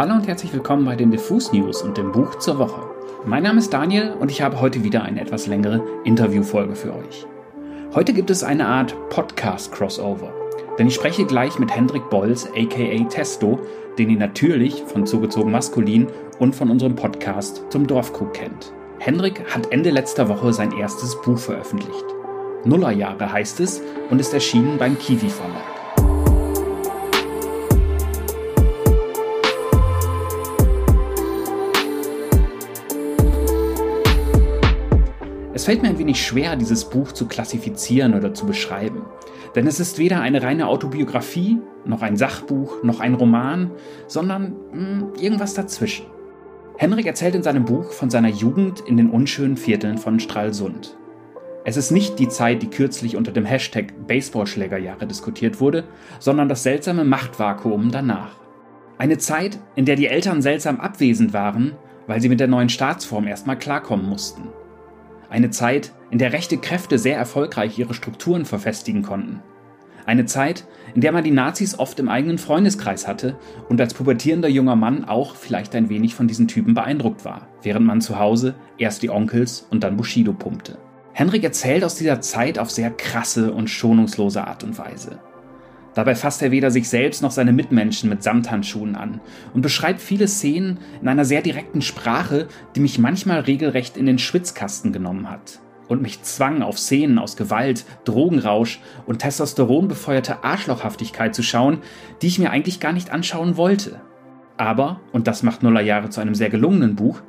[0.00, 2.88] Hallo und herzlich willkommen bei den Diffus News und dem Buch zur Woche.
[3.26, 7.26] Mein Name ist Daniel und ich habe heute wieder eine etwas längere Interviewfolge für euch.
[7.94, 10.32] Heute gibt es eine Art Podcast-Crossover,
[10.78, 13.58] denn ich spreche gleich mit Hendrik Bolz, aka Testo,
[13.98, 16.06] den ihr natürlich von Zugezogen Maskulin
[16.38, 18.72] und von unserem Podcast zum Dorfkrug kennt.
[19.00, 22.06] Hendrik hat Ende letzter Woche sein erstes Buch veröffentlicht.
[22.64, 25.79] Nullerjahre heißt es und ist erschienen beim Kiwi Verlag.
[35.60, 39.02] Es fällt mir ein wenig schwer, dieses Buch zu klassifizieren oder zu beschreiben.
[39.54, 43.70] Denn es ist weder eine reine Autobiografie, noch ein Sachbuch, noch ein Roman,
[44.06, 46.06] sondern mh, hm, irgendwas dazwischen.
[46.78, 50.96] Henrik erzählt in seinem Buch von seiner Jugend in den unschönen Vierteln von Stralsund.
[51.66, 55.84] Es ist nicht die Zeit, die kürzlich unter dem Hashtag Baseballschlägerjahre diskutiert wurde,
[56.20, 58.34] sondern das seltsame Machtvakuum danach.
[58.96, 61.72] Eine Zeit, in der die Eltern seltsam abwesend waren,
[62.06, 64.48] weil sie mit der neuen Staatsform erstmal klarkommen mussten.
[65.30, 69.40] Eine Zeit, in der rechte Kräfte sehr erfolgreich ihre Strukturen verfestigen konnten.
[70.04, 74.48] Eine Zeit, in der man die Nazis oft im eigenen Freundeskreis hatte und als pubertierender
[74.48, 78.56] junger Mann auch vielleicht ein wenig von diesen Typen beeindruckt war, während man zu Hause
[78.76, 80.78] erst die Onkels und dann Bushido pumpte.
[81.12, 85.20] Henrik erzählt aus dieser Zeit auf sehr krasse und schonungslose Art und Weise.
[85.94, 89.20] Dabei fasst er weder sich selbst noch seine Mitmenschen mit Samthandschuhen an
[89.54, 94.18] und beschreibt viele Szenen in einer sehr direkten Sprache, die mich manchmal regelrecht in den
[94.18, 95.60] Schwitzkasten genommen hat
[95.90, 101.78] und mich zwang, auf Szenen aus Gewalt, Drogenrausch und Testosteron befeuerte Arschlochhaftigkeit zu schauen,
[102.22, 104.00] die ich mir eigentlich gar nicht anschauen wollte.
[104.56, 107.22] Aber, und das macht Nullerjahre zu einem sehr gelungenen Buch,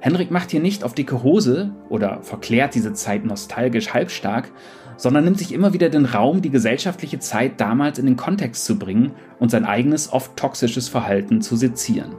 [0.00, 4.50] Henrik macht hier nicht auf dicke Hose oder verklärt diese Zeit nostalgisch halbstark,
[4.96, 8.78] sondern nimmt sich immer wieder den Raum, die gesellschaftliche Zeit damals in den Kontext zu
[8.78, 12.14] bringen und sein eigenes oft toxisches Verhalten zu sezieren.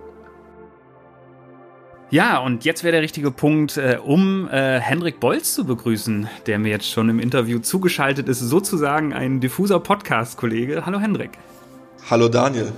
[2.11, 6.57] Ja, und jetzt wäre der richtige Punkt, äh, um äh, Henrik Bolz zu begrüßen, der
[6.57, 10.88] mir jetzt schon im Interview zugeschaltet ist, sozusagen ein diffuser Podcast-Kollege.
[10.88, 11.38] Hallo Henrik.
[12.09, 12.72] Hallo Daniel.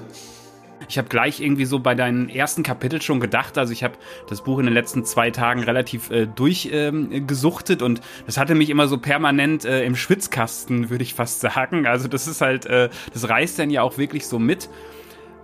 [0.91, 3.93] Ich habe gleich irgendwie so bei deinen ersten Kapitel schon gedacht, also ich habe
[4.27, 8.69] das Buch in den letzten zwei Tagen relativ äh, durchgesuchtet ähm, und das hatte mich
[8.69, 11.87] immer so permanent äh, im Schwitzkasten, würde ich fast sagen.
[11.87, 14.67] Also das ist halt, äh, das reißt dann ja auch wirklich so mit.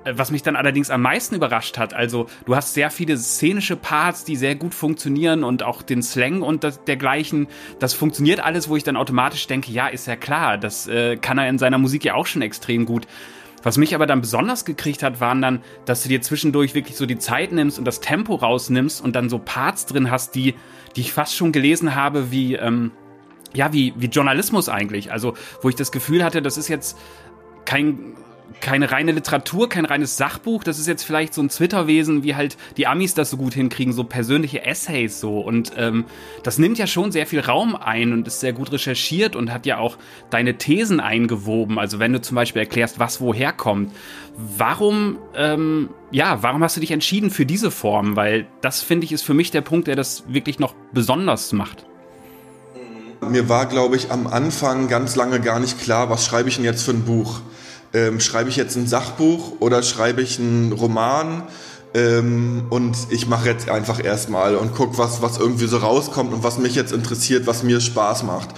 [0.04, 3.78] Äh, was mich dann allerdings am meisten überrascht hat, also du hast sehr viele szenische
[3.78, 7.48] Parts, die sehr gut funktionieren und auch den Slang und das, dergleichen.
[7.80, 11.38] Das funktioniert alles, wo ich dann automatisch denke, ja, ist ja klar, das äh, kann
[11.38, 13.08] er in seiner Musik ja auch schon extrem gut.
[13.68, 17.06] Was mich aber dann besonders gekriegt hat, waren dann, dass du dir zwischendurch wirklich so
[17.06, 20.56] die Zeit nimmst und das Tempo rausnimmst und dann so Parts drin hast, die,
[20.96, 22.92] die ich fast schon gelesen habe, wie, ähm,
[23.54, 25.12] ja, wie, wie Journalismus eigentlich.
[25.12, 26.98] Also, wo ich das Gefühl hatte, das ist jetzt
[27.66, 28.16] kein
[28.62, 30.64] keine reine Literatur, kein reines Sachbuch.
[30.64, 33.94] Das ist jetzt vielleicht so ein Twitter-Wesen, wie halt die Amis das so gut hinkriegen,
[33.94, 35.40] so persönliche Essays so.
[35.40, 36.06] Und ähm,
[36.44, 39.66] das nimmt ja schon sehr viel Raum ein und ist sehr gut recherchiert und hat
[39.66, 39.98] ja auch
[40.30, 41.80] deine Thesen eingewoben.
[41.80, 43.92] Also wenn du zum Beispiel erklärst, was woher kommt.
[44.36, 48.16] Warum, ähm, ja, warum hast du dich entschieden für diese Form?
[48.16, 51.86] Weil das, finde ich, ist für mich der Punkt, der das wirklich noch besonders macht.
[53.28, 56.66] Mir war, glaube ich, am Anfang ganz lange gar nicht klar, was schreibe ich denn
[56.66, 57.42] jetzt für ein Buch
[57.94, 61.44] ähm, schreibe ich jetzt ein Sachbuch oder schreibe ich einen Roman?
[61.94, 66.44] Ähm, und ich mache jetzt einfach erstmal und guck, was, was irgendwie so rauskommt und
[66.44, 68.50] was mich jetzt interessiert, was mir Spaß macht.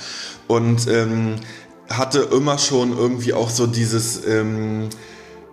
[0.47, 1.35] Und ähm,
[1.89, 4.89] hatte immer schon irgendwie auch so dieses, ähm,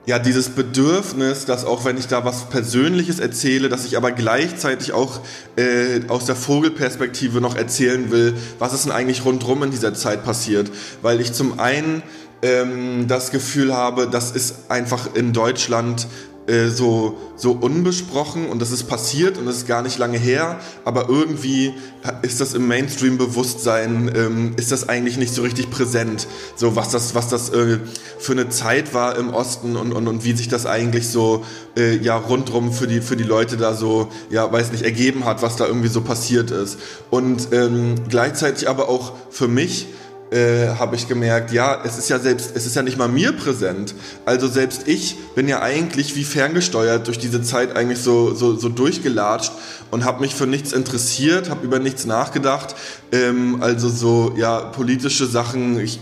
[0.07, 4.93] ja, dieses Bedürfnis, dass auch wenn ich da was Persönliches erzähle, dass ich aber gleichzeitig
[4.93, 5.21] auch
[5.57, 10.25] äh, aus der Vogelperspektive noch erzählen will, was ist denn eigentlich rundrum in dieser Zeit
[10.25, 10.71] passiert.
[11.03, 12.03] Weil ich zum einen
[12.43, 16.07] ähm, das Gefühl habe, das ist einfach in Deutschland
[16.47, 20.61] äh, so, so unbesprochen und das ist passiert und das ist gar nicht lange her,
[20.85, 21.75] aber irgendwie
[22.23, 27.17] ist das im Mainstream-Bewusstsein, ähm, ist das eigentlich nicht so richtig präsent, so was das,
[27.17, 27.81] was das äh,
[28.21, 31.45] für eine Zeit war im Osten und, und, und wie sich das eigentlich so
[31.77, 35.43] äh, ja rundrum für die, für die Leute da so, ja, weiß nicht, ergeben hat,
[35.43, 36.79] was da irgendwie so passiert ist.
[37.11, 39.89] Und ähm, gleichzeitig aber auch für mich,
[40.31, 43.33] äh, habe ich gemerkt, ja, es ist ja selbst, es ist ja nicht mal mir
[43.33, 43.95] präsent.
[44.25, 48.69] Also selbst ich bin ja eigentlich wie ferngesteuert durch diese Zeit eigentlich so, so, so
[48.69, 49.53] durchgelatscht
[49.91, 52.75] und habe mich für nichts interessiert, habe über nichts nachgedacht.
[53.13, 56.01] Ähm, also so, ja, politische Sachen, ich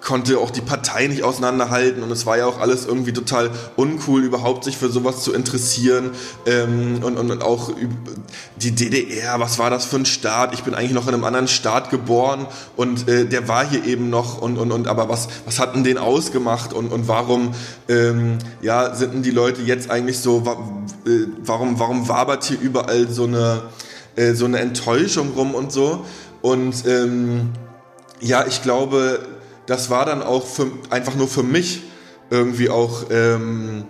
[0.00, 4.22] konnte auch die Partei nicht auseinanderhalten und es war ja auch alles irgendwie total uncool,
[4.22, 6.10] überhaupt sich für sowas zu interessieren
[6.46, 7.70] ähm, und, und, und auch
[8.56, 10.54] die DDR, was war das für ein Staat?
[10.54, 12.46] Ich bin eigentlich noch in einem anderen Staat geboren
[12.76, 15.84] und äh, der war hier eben noch und, und, und aber was, was hat denn
[15.84, 17.54] den ausgemacht und, und warum
[17.88, 20.44] ähm, ja, sind denn die Leute jetzt eigentlich so,
[21.06, 21.10] äh,
[21.44, 23.62] warum, warum wabert hier überall so eine,
[24.16, 26.04] äh, so eine Enttäuschung rum und so
[26.40, 27.50] und ähm,
[28.20, 29.20] ja, ich glaube,
[29.68, 31.82] das war dann auch für, einfach nur für mich
[32.30, 33.84] irgendwie auch ähm,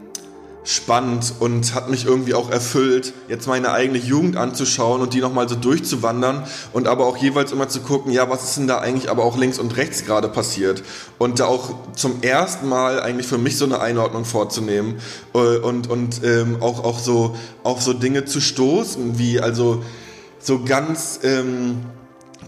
[0.65, 5.49] spannend und hat mich irgendwie auch erfüllt, jetzt meine eigene Jugend anzuschauen und die nochmal
[5.49, 9.09] so durchzuwandern und aber auch jeweils immer zu gucken, ja, was ist denn da eigentlich
[9.09, 10.83] aber auch links und rechts gerade passiert?
[11.17, 14.97] Und da auch zum ersten Mal eigentlich für mich so eine Einordnung vorzunehmen
[15.33, 19.85] äh, und, und ähm, auch, auch so auf so Dinge zu stoßen, wie also
[20.41, 21.21] so ganz...
[21.23, 21.83] Ähm,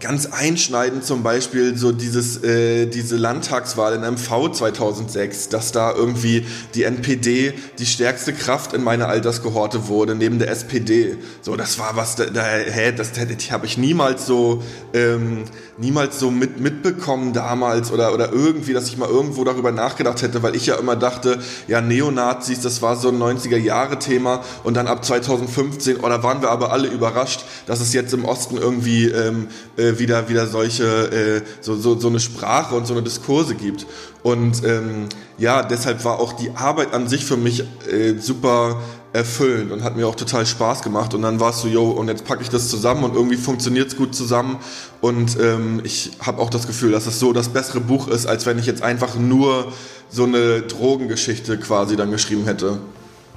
[0.01, 6.45] ganz einschneidend zum Beispiel so dieses, äh, diese Landtagswahl in MV 2006, dass da irgendwie
[6.73, 11.17] die NPD die stärkste Kraft in meiner Alterskohorte wurde, neben der SPD.
[11.41, 14.63] So, das war was, da, da hä, das, das habe ich niemals so,
[14.93, 15.43] ähm,
[15.77, 20.41] niemals so mit, mitbekommen damals oder, oder irgendwie, dass ich mal irgendwo darüber nachgedacht hätte,
[20.41, 25.05] weil ich ja immer dachte, ja, Neonazis, das war so ein 90er-Jahre-Thema und dann ab
[25.05, 29.47] 2015, oder oh, waren wir aber alle überrascht, dass es jetzt im Osten irgendwie ähm,
[29.77, 33.85] äh, wieder, wieder solche, äh, so, so, so eine Sprache und so eine Diskurse gibt.
[34.23, 35.07] Und ähm,
[35.37, 38.79] ja, deshalb war auch die Arbeit an sich für mich äh, super
[39.13, 41.13] erfüllend und hat mir auch total Spaß gemacht.
[41.13, 43.89] Und dann war es so, yo, und jetzt packe ich das zusammen und irgendwie funktioniert
[43.89, 44.57] es gut zusammen.
[45.01, 48.45] Und ähm, ich habe auch das Gefühl, dass es so das bessere Buch ist, als
[48.45, 49.71] wenn ich jetzt einfach nur
[50.09, 52.79] so eine Drogengeschichte quasi dann geschrieben hätte.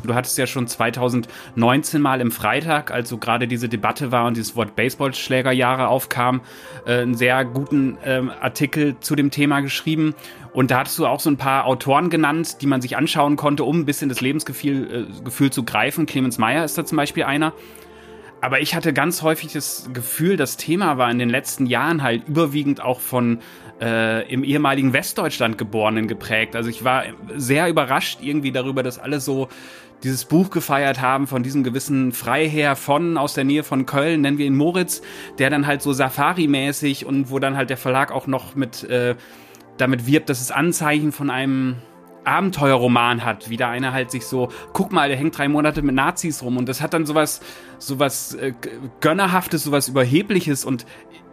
[0.07, 4.37] Du hattest ja schon 2019 mal im Freitag, als so gerade diese Debatte war und
[4.37, 6.43] dieses Wort Baseballschlägerjahre aufkam,
[6.87, 10.15] äh, einen sehr guten ähm, Artikel zu dem Thema geschrieben.
[10.53, 13.65] Und da hattest du auch so ein paar Autoren genannt, die man sich anschauen konnte,
[13.65, 16.07] um ein bisschen das Lebensgefühl äh, Gefühl zu greifen.
[16.07, 17.53] Clemens Meyer ist da zum Beispiel einer.
[18.41, 22.29] Aber ich hatte ganz häufig das Gefühl, das Thema war in den letzten Jahren halt
[22.29, 23.39] überwiegend auch von
[23.81, 26.55] äh, im ehemaligen Westdeutschland Geborenen geprägt.
[26.55, 27.05] Also ich war
[27.35, 29.49] sehr überrascht irgendwie darüber, dass alle so
[30.05, 34.39] dieses Buch gefeiert haben von diesem gewissen Freiherr von aus der Nähe von Köln, nennen
[34.39, 35.03] wir ihn Moritz,
[35.39, 39.17] der dann halt so Safari-mäßig und wo dann halt der Verlag auch noch mit äh,
[39.79, 41.77] damit wirbt, dass es Anzeichen von einem
[42.25, 45.95] Abenteuerroman hat, wie da einer halt sich so, guck mal, der hängt drei Monate mit
[45.95, 46.57] Nazis rum.
[46.57, 47.41] Und das hat dann sowas,
[47.79, 48.53] sowas äh,
[49.01, 50.65] gönnerhaftes, sowas überhebliches.
[50.65, 50.87] Und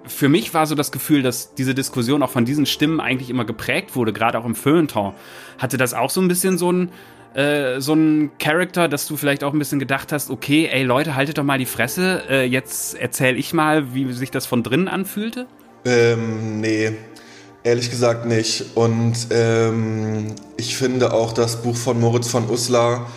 [0.05, 3.45] für mich war so das Gefühl, dass diese Diskussion auch von diesen Stimmen eigentlich immer
[3.45, 5.13] geprägt wurde, gerade auch im Feuilleton.
[5.57, 6.91] Hatte das auch so ein bisschen so ein
[7.33, 11.15] äh, so ein Charakter, dass du vielleicht auch ein bisschen gedacht hast, okay, ey Leute,
[11.15, 14.87] haltet doch mal die Fresse, äh, jetzt erzähl ich mal, wie sich das von drinnen
[14.87, 15.47] anfühlte?
[15.85, 16.91] Ähm, nee,
[17.63, 18.75] ehrlich gesagt nicht.
[18.75, 23.09] Und ähm, ich finde auch das Buch von Moritz von Uslar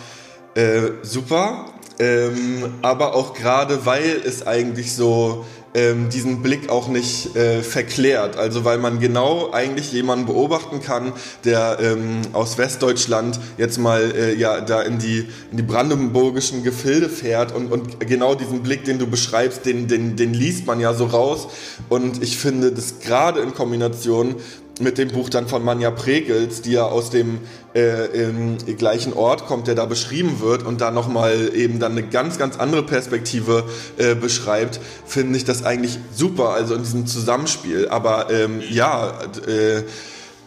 [0.55, 1.65] äh, super,
[1.99, 5.45] ähm, aber auch gerade weil es eigentlich so
[5.75, 8.37] ähm, diesen Blick auch nicht äh, verklärt.
[8.37, 11.13] Also weil man genau eigentlich jemanden beobachten kann,
[11.43, 17.09] der ähm, aus Westdeutschland jetzt mal äh, ja da in die, in die brandenburgischen Gefilde
[17.09, 20.93] fährt und, und genau diesen Blick, den du beschreibst, den, den, den liest man ja
[20.93, 21.47] so raus.
[21.89, 24.35] Und ich finde das gerade in Kombination
[24.79, 27.39] mit dem Buch dann von Manja Pregels, die ja aus dem
[27.73, 32.03] äh, im gleichen Ort kommt, der da beschrieben wird und da nochmal eben dann eine
[32.03, 33.63] ganz, ganz andere Perspektive
[33.97, 37.87] äh, beschreibt, finde ich das eigentlich super, also in diesem Zusammenspiel.
[37.87, 39.13] Aber ähm, ja,
[39.47, 39.83] äh,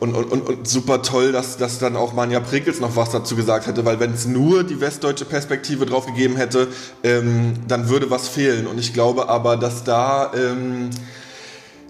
[0.00, 3.34] und, und, und, und super toll, dass, dass dann auch Manja Prekels noch was dazu
[3.34, 6.68] gesagt hätte, weil wenn es nur die westdeutsche Perspektive drauf gegeben hätte,
[7.02, 8.66] ähm, dann würde was fehlen.
[8.66, 10.90] Und ich glaube aber, dass da, ähm,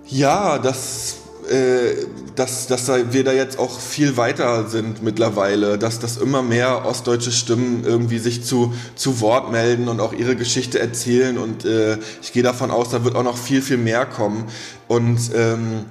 [0.07, 1.17] ja, das
[1.51, 6.87] äh, dass, dass wir da jetzt auch viel weiter sind mittlerweile, dass, dass immer mehr
[6.87, 11.37] ostdeutsche Stimmen irgendwie sich zu, zu Wort melden und auch ihre Geschichte erzählen.
[11.39, 14.45] Und äh, ich gehe davon aus, da wird auch noch viel, viel mehr kommen.
[14.87, 15.87] Und ähm,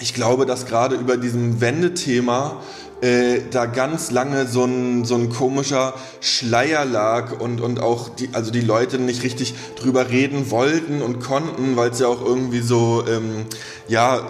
[0.00, 2.60] ich glaube, dass gerade über diesem Wendethema
[3.04, 8.30] äh, da ganz lange so ein, so ein komischer Schleier lag und, und auch die,
[8.32, 12.60] also die Leute nicht richtig drüber reden wollten und konnten, weil es ja auch irgendwie
[12.60, 13.44] so ähm,
[13.88, 14.22] ja, äh,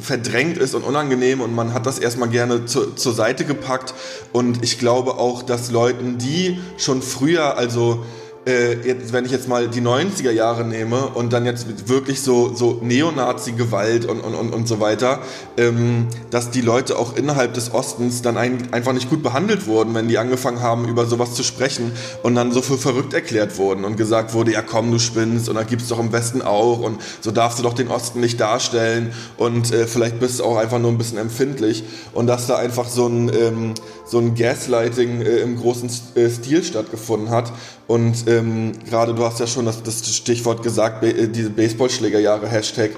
[0.00, 3.92] verdrängt ist und unangenehm und man hat das erstmal gerne zu, zur Seite gepackt.
[4.32, 8.06] Und ich glaube auch, dass Leuten, die schon früher, also
[8.48, 12.54] äh, jetzt, wenn ich jetzt mal die 90er Jahre nehme und dann jetzt wirklich so,
[12.54, 15.20] so Neonazi-Gewalt und, und, und, und so weiter,
[15.58, 19.94] ähm, dass die Leute auch innerhalb des Ostens dann ein, einfach nicht gut behandelt wurden,
[19.94, 23.84] wenn die angefangen haben, über sowas zu sprechen und dann so für verrückt erklärt wurden
[23.84, 27.00] und gesagt wurde, ja komm, du spinnst und da gibt's doch im Westen auch und
[27.20, 30.78] so darfst du doch den Osten nicht darstellen und äh, vielleicht bist du auch einfach
[30.78, 33.74] nur ein bisschen empfindlich und dass da einfach so ein, ähm,
[34.06, 37.52] so ein Gaslighting äh, im großen äh, Stil stattgefunden hat
[37.88, 42.90] und ähm, gerade du hast ja schon das, das Stichwort gesagt, äh, diese Baseballschlägerjahre Hashtag,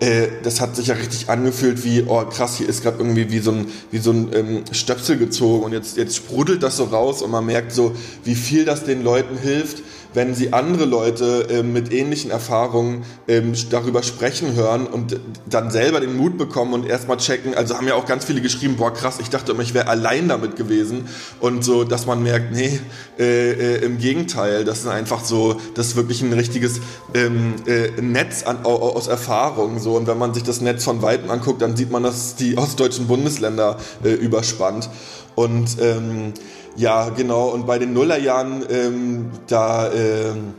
[0.00, 3.38] äh, das hat sich ja richtig angefühlt wie, oh krass, hier ist gerade irgendwie wie
[3.38, 5.64] so ein, wie so ein ähm, Stöpsel gezogen.
[5.64, 9.02] Und jetzt, jetzt sprudelt das so raus und man merkt so, wie viel das den
[9.02, 9.82] Leuten hilft,
[10.14, 16.00] wenn sie andere Leute äh, mit ähnlichen Erfahrungen ähm, darüber sprechen hören und dann selber
[16.00, 17.54] den Mut bekommen und erstmal checken.
[17.54, 20.28] Also haben ja auch ganz viele geschrieben, boah krass, ich dachte immer, ich wäre allein
[20.28, 21.08] damit gewesen.
[21.40, 22.80] Und so, dass man merkt, nee,
[23.18, 26.80] äh, äh, im Gegenteil, das ist einfach so, das ist wirklich ein richtiges
[27.14, 29.80] ähm, äh, Netz an, aus Erfahrungen.
[29.80, 29.96] So.
[29.96, 33.08] Und wenn man sich das Netz von Weitem anguckt, dann sieht man, dass die ostdeutschen
[33.08, 34.88] Bundesländer äh, überspannt.
[35.34, 36.32] Und ähm,
[36.76, 37.48] ja, genau.
[37.48, 40.54] Und bei den Nullerjahren, ähm, da, ähm,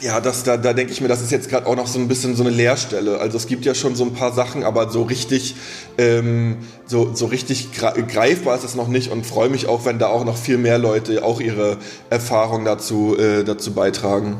[0.00, 2.06] ja, das, da, da denke ich mir, das ist jetzt gerade auch noch so ein
[2.06, 3.18] bisschen so eine Leerstelle.
[3.18, 5.56] Also es gibt ja schon so ein paar Sachen, aber so richtig,
[5.96, 10.08] ähm, so, so richtig greifbar ist es noch nicht und freue mich auch, wenn da
[10.08, 11.78] auch noch viel mehr Leute auch ihre
[12.10, 14.36] Erfahrung dazu, äh, dazu beitragen.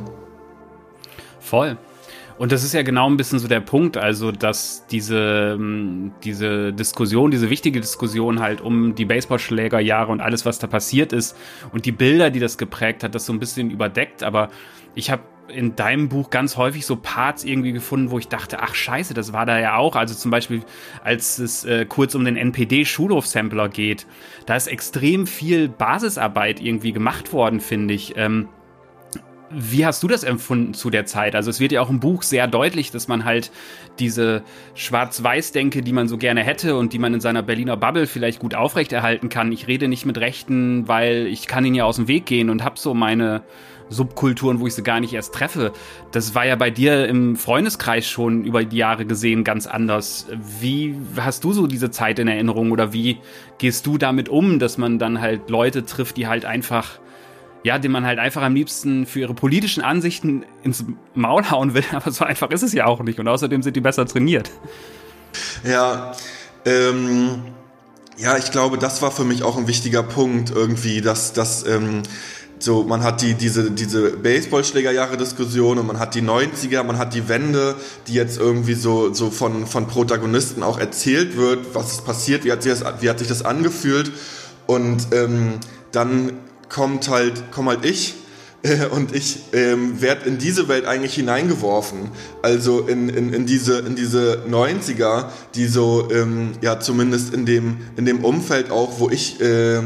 [1.41, 1.77] Voll.
[2.39, 6.73] Und das ist ja genau ein bisschen so der Punkt, also dass diese, ähm, diese
[6.73, 11.37] Diskussion, diese wichtige Diskussion halt um die Baseballschlägerjahre und alles, was da passiert ist
[11.73, 14.23] und die Bilder, die das geprägt hat, das so ein bisschen überdeckt.
[14.23, 14.51] Aber
[14.95, 18.75] ich habe in deinem Buch ganz häufig so Parts irgendwie gefunden, wo ich dachte, ach
[18.75, 19.97] scheiße, das war da ja auch.
[19.97, 20.63] Also zum Beispiel,
[21.03, 24.07] als es äh, kurz um den NPD-Schulhof-Sampler geht,
[24.47, 28.15] da ist extrem viel Basisarbeit irgendwie gemacht worden, finde ich.
[28.17, 28.49] Ähm,
[29.51, 31.35] wie hast du das empfunden zu der Zeit?
[31.35, 33.51] Also es wird ja auch im Buch sehr deutlich, dass man halt
[33.99, 34.43] diese
[34.75, 38.55] Schwarz-Weiß-Denke, die man so gerne hätte und die man in seiner Berliner Bubble vielleicht gut
[38.55, 39.53] aufrechterhalten kann.
[39.53, 42.65] Ich rede nicht mit Rechten, weil ich kann ihnen ja aus dem Weg gehen und
[42.65, 43.43] habe so meine
[43.91, 45.73] Subkulturen, wo ich sie gar nicht erst treffe.
[46.13, 50.27] Das war ja bei dir im Freundeskreis schon über die Jahre gesehen ganz anders.
[50.61, 53.19] Wie hast du so diese Zeit in Erinnerung oder wie
[53.59, 57.01] gehst du damit um, dass man dann halt Leute trifft, die halt einfach
[57.65, 60.85] ja, den man halt einfach am liebsten für ihre politischen Ansichten ins
[61.15, 63.81] Maul hauen will, aber so einfach ist es ja auch nicht und außerdem sind die
[63.81, 64.51] besser trainiert.
[65.65, 66.13] Ja,
[66.65, 67.43] ähm,
[68.17, 72.03] ja, ich glaube, das war für mich auch ein wichtiger Punkt irgendwie, dass, dass ähm,
[72.59, 77.29] so, man hat die, diese, diese Baseballschlägerjahre-Diskussion und man hat die 90er, man hat die
[77.29, 77.77] Wende,
[78.09, 82.51] die jetzt irgendwie so, so von, von Protagonisten auch erzählt wird, was ist passiert, wie
[82.51, 84.11] hat sich das, wie hat sich das angefühlt
[84.67, 85.61] und ähm,
[85.93, 86.33] dann
[86.69, 88.15] kommt halt, komm halt ich
[88.63, 92.11] äh, und ich ähm, werde in diese Welt eigentlich hineingeworfen.
[92.43, 97.79] Also in, in, in, diese, in diese 90er, die so, ähm, ja, zumindest in dem,
[97.97, 99.81] in dem Umfeld auch, wo ich, äh,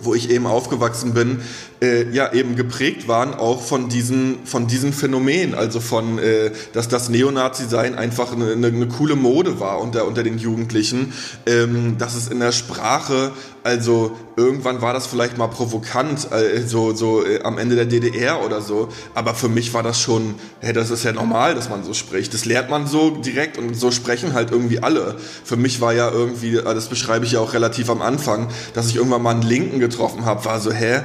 [0.00, 1.42] wo ich eben aufgewachsen bin,
[1.84, 6.88] äh, ja eben geprägt waren auch von diesen von diesen Phänomenen, also von äh, dass
[6.88, 11.12] das Neonazi-Sein einfach eine, eine, eine, coole Mode war unter unter den Jugendlichen,
[11.46, 13.32] ähm, dass es in der Sprache
[13.64, 18.44] also irgendwann war das vielleicht mal provokant, äh, so, so äh, am Ende der DDR
[18.44, 18.90] oder so.
[19.14, 22.34] Aber für mich war das schon, hey, das ist ja normal, dass man so spricht.
[22.34, 25.16] Das lernt man so direkt und so sprechen halt irgendwie alle.
[25.44, 28.88] Für mich war ja irgendwie, äh, das beschreibe ich ja auch relativ am Anfang, dass
[28.88, 31.00] ich irgendwann mal einen Linken getroffen habe, war so, hä,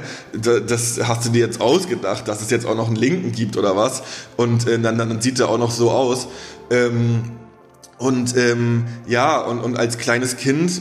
[0.70, 3.76] das hast du dir jetzt ausgedacht, dass es jetzt auch noch einen Linken gibt oder
[3.76, 4.02] was?
[4.36, 6.28] Und äh, dann, dann sieht er auch noch so aus.
[6.70, 7.32] Ähm,
[7.98, 10.80] und ähm, ja, und, und als kleines Kind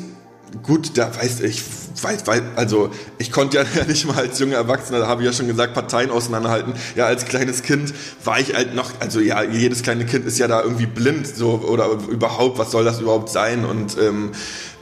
[0.63, 1.61] gut, da weiß ich,
[2.01, 5.33] weiß, weiß, also ich konnte ja nicht mal als junger Erwachsener, da habe ich ja
[5.33, 6.73] schon gesagt, Parteien auseinanderhalten.
[6.95, 7.93] Ja, als kleines Kind
[8.23, 11.61] war ich halt noch, also ja, jedes kleine Kind ist ja da irgendwie blind, so
[11.67, 13.65] oder überhaupt, was soll das überhaupt sein?
[13.65, 14.31] Und ähm,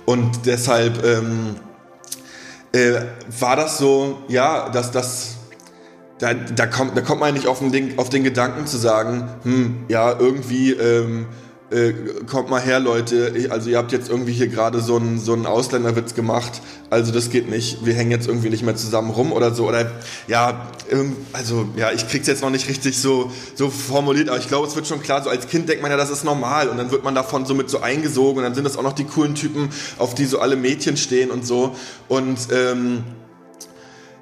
[0.05, 1.55] und deshalb ähm,
[2.73, 3.01] äh,
[3.39, 5.37] war das so, ja, dass das
[6.19, 9.85] da, da kommt da kommt man nicht auf den, auf den Gedanken zu sagen, hm,
[9.87, 11.27] ja, irgendwie ähm,
[11.69, 11.93] äh,
[12.25, 15.33] kommt mal her, Leute, ich, also ihr habt jetzt irgendwie hier gerade so einen so
[15.33, 19.31] einen Ausländerwitz gemacht, also das geht nicht, wir hängen jetzt irgendwie nicht mehr zusammen rum
[19.31, 19.91] oder so, oder
[20.27, 20.67] ja,
[21.33, 24.75] also ja, ich krieg's jetzt noch nicht richtig so, so formuliert, aber ich glaube, es
[24.75, 26.69] wird schon klar, so als Kind denkt man ja, das ist normal.
[26.69, 28.37] Und dann wird man davon so mit so eingesogen.
[28.37, 31.31] Und dann sind das auch noch die coolen Typen, auf die so alle Mädchen stehen
[31.31, 31.75] und so.
[32.07, 33.03] Und ähm,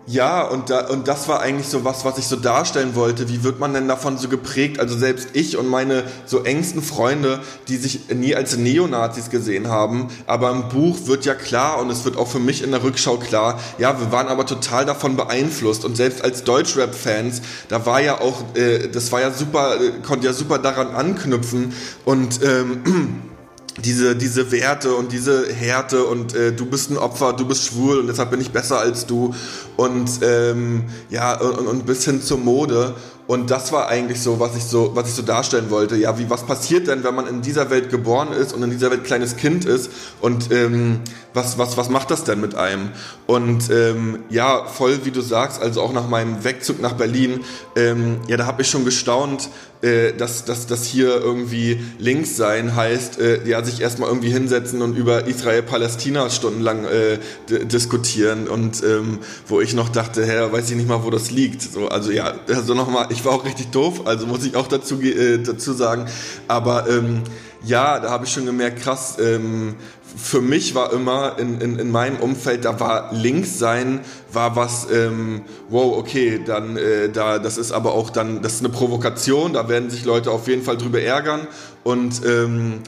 [0.07, 3.27] Ja, und, da, und das war eigentlich so was, was ich so darstellen wollte.
[3.27, 4.79] Wie wird man denn davon so geprägt?
[4.79, 10.09] Also selbst ich und meine so engsten Freunde, die sich nie als Neonazis gesehen haben,
[10.27, 13.17] aber im Buch wird ja klar und es wird auch für mich in der Rückschau
[13.17, 18.21] klar, ja, wir waren aber total davon beeinflusst und selbst als Deutschrap-Fans, da war ja
[18.21, 21.73] auch, äh, das war ja super, äh, konnte ja super daran anknüpfen
[22.05, 23.23] und ähm,
[23.83, 27.99] diese, diese Werte und diese Härte und äh, du bist ein Opfer, du bist schwul
[27.99, 29.33] und deshalb bin ich besser als du
[29.75, 32.95] und ähm, ja und, und bis hin zur Mode
[33.27, 35.95] und das war eigentlich so, was ich so, was ich so darstellen wollte.
[35.95, 38.91] Ja, wie was passiert denn, wenn man in dieser Welt geboren ist und in dieser
[38.91, 39.89] Welt kleines Kind ist
[40.21, 40.99] und ähm,
[41.33, 42.91] was, was, was macht das denn mit einem?
[43.25, 47.43] Und ähm, ja, voll wie du sagst, also auch nach meinem Wegzug nach Berlin,
[47.75, 49.49] ähm, ja, da habe ich schon gestaunt,
[49.81, 54.81] äh, dass, dass, dass hier irgendwie links sein heißt, äh, ja, sich erstmal irgendwie hinsetzen
[54.81, 57.19] und über Israel-Palästina stundenlang äh,
[57.65, 61.61] diskutieren und ähm, wo ich noch dachte, hä, weiß ich nicht mal, wo das liegt.
[61.61, 65.01] So, also ja, also nochmal, ich war auch richtig doof, also muss ich auch dazu,
[65.01, 66.05] äh, dazu sagen.
[66.47, 67.23] Aber ähm,
[67.65, 69.75] ja, da habe ich schon gemerkt, krass, ähm,
[70.15, 73.99] für mich war immer in, in, in meinem Umfeld, da war links sein,
[74.31, 78.59] war was, ähm, wow, okay, dann, äh, da, das ist aber auch dann, das ist
[78.59, 81.47] eine Provokation, da werden sich Leute auf jeden Fall drüber ärgern
[81.83, 82.81] und ähm,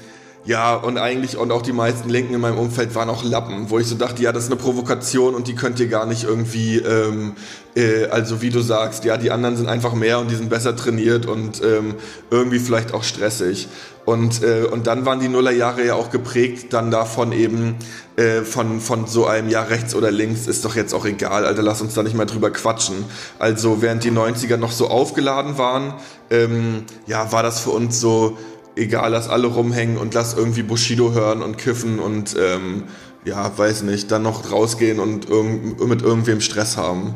[0.47, 3.79] ja, und eigentlich, und auch die meisten Linken in meinem Umfeld waren auch Lappen, wo
[3.79, 6.77] ich so dachte, ja, das ist eine Provokation und die könnt ihr gar nicht irgendwie,
[6.77, 7.33] ähm,
[7.75, 10.73] äh, also wie du sagst, ja, die anderen sind einfach mehr und die sind besser
[10.73, 11.95] trainiert und ähm,
[12.31, 13.67] irgendwie vielleicht auch stressig.
[14.07, 17.75] Und, äh, und dann waren die Nullerjahre ja auch geprägt dann davon eben,
[18.15, 21.61] äh, von, von so einem, ja, rechts oder links ist doch jetzt auch egal, Alter,
[21.61, 23.03] lass uns da nicht mehr drüber quatschen.
[23.37, 25.93] Also während die 90er noch so aufgeladen waren,
[26.29, 28.37] ähm, ja, war das für uns so,
[28.77, 32.83] egal, lass alle rumhängen und lass irgendwie Bushido hören und kiffen und ähm,
[33.25, 37.13] ja, weiß nicht, dann noch rausgehen und irg mit irgendwem Stress haben.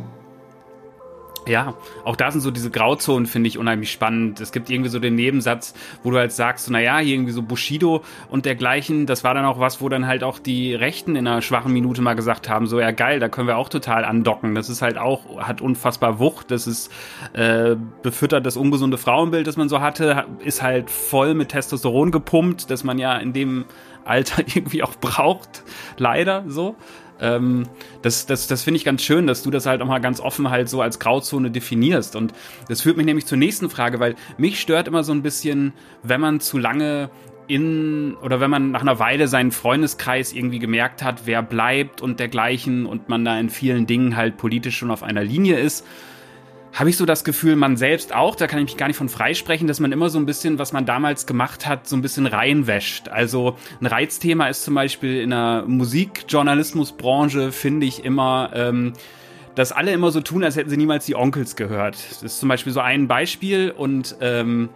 [1.47, 1.73] Ja,
[2.05, 4.39] auch da sind so diese Grauzonen, finde ich, unheimlich spannend.
[4.39, 8.03] Es gibt irgendwie so den Nebensatz, wo du halt sagst, naja, hier irgendwie so Bushido
[8.29, 11.41] und dergleichen, das war dann auch was, wo dann halt auch die Rechten in einer
[11.41, 14.53] schwachen Minute mal gesagt haben, so, ja geil, da können wir auch total andocken.
[14.53, 16.91] Das ist halt auch, hat unfassbar Wucht, das ist,
[17.33, 22.69] äh, befüttert das ungesunde Frauenbild, das man so hatte, ist halt voll mit Testosteron gepumpt,
[22.69, 23.65] das man ja in dem
[24.05, 25.63] Alter irgendwie auch braucht,
[25.97, 26.75] leider so.
[27.21, 27.67] Ähm,
[28.01, 30.49] das das, das finde ich ganz schön, dass du das halt auch mal ganz offen
[30.49, 32.15] halt so als Grauzone definierst.
[32.15, 32.33] Und
[32.67, 35.73] das führt mich nämlich zur nächsten Frage, weil mich stört immer so ein bisschen,
[36.03, 37.09] wenn man zu lange
[37.47, 42.19] in oder wenn man nach einer Weile seinen Freundeskreis irgendwie gemerkt hat, wer bleibt und
[42.19, 45.85] dergleichen und man da in vielen Dingen halt politisch schon auf einer Linie ist
[46.73, 49.09] habe ich so das Gefühl, man selbst auch, da kann ich mich gar nicht von
[49.09, 52.25] freisprechen, dass man immer so ein bisschen, was man damals gemacht hat, so ein bisschen
[52.25, 53.09] reinwäscht.
[53.09, 58.93] Also ein Reizthema ist zum Beispiel in der Musikjournalismusbranche, finde ich immer, ähm,
[59.55, 61.95] dass alle immer so tun, als hätten sie niemals die Onkels gehört.
[62.09, 64.69] Das ist zum Beispiel so ein Beispiel und ähm,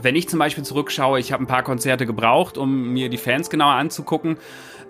[0.00, 3.50] wenn ich zum Beispiel zurückschaue, ich habe ein paar Konzerte gebraucht, um mir die Fans
[3.50, 4.38] genauer anzugucken.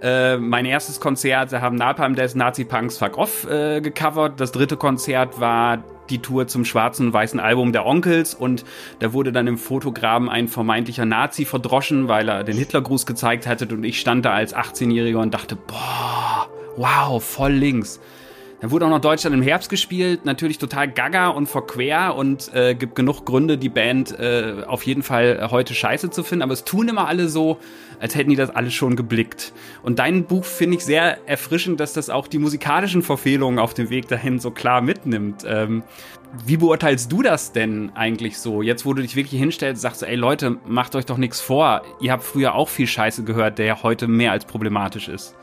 [0.03, 4.41] Äh, mein erstes Konzert, da haben Napalm des Nazi-Punks Fuck Off äh, gecovert.
[4.41, 8.65] Das dritte Konzert war die Tour zum schwarzen und weißen Album der Onkels und
[8.99, 13.67] da wurde dann im Fotograben ein vermeintlicher Nazi verdroschen, weil er den Hitlergruß gezeigt hatte
[13.73, 18.01] und ich stand da als 18-Jähriger und dachte, boah, wow, voll links.
[18.63, 22.77] Dann wurde auch noch Deutschland im Herbst gespielt, natürlich total gaga und verquer und äh,
[22.77, 26.63] gibt genug Gründe, die Band äh, auf jeden Fall heute scheiße zu finden, aber es
[26.63, 27.59] tun immer alle so,
[27.99, 29.53] als hätten die das alles schon geblickt.
[29.83, 33.91] Und dein Buch finde ich sehr erfrischend, dass das auch die musikalischen Verfehlungen auf dem
[33.91, 35.43] Weg dahin so klar mitnimmt.
[35.45, 35.83] Ähm,
[36.47, 38.63] wie beurteilst du das denn eigentlich so?
[38.63, 41.83] Jetzt, wo du dich wirklich hinstellst, sagst du, ey Leute, macht euch doch nichts vor.
[41.99, 45.35] Ihr habt früher auch viel Scheiße gehört, der heute mehr als problematisch ist.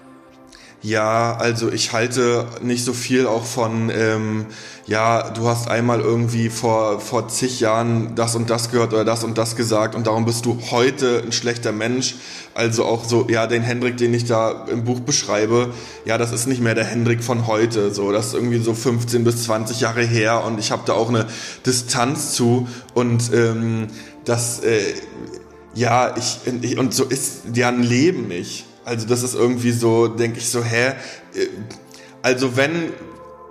[0.82, 4.46] Ja, also ich halte nicht so viel auch von, ähm,
[4.88, 9.26] ja, du hast einmal irgendwie vor, vor zig Jahren das und das gehört oder das
[9.26, 12.16] und das gesagt und darum bist du heute ein schlechter Mensch.
[12.54, 15.74] Also auch so, ja, den Hendrik, den ich da im Buch beschreibe,
[16.06, 17.94] ja, das ist nicht mehr der Hendrik von heute.
[17.94, 21.10] So, das ist irgendwie so 15 bis 20 Jahre her und ich habe da auch
[21.10, 21.28] eine
[21.66, 23.88] Distanz zu und ähm,
[24.24, 24.80] das, äh,
[25.76, 28.69] ja, ich, ich, und so ist ein Leben nicht.
[28.90, 30.94] Also das ist irgendwie so, denke ich so, hä?
[31.36, 31.48] Äh,
[32.24, 32.92] also wenn,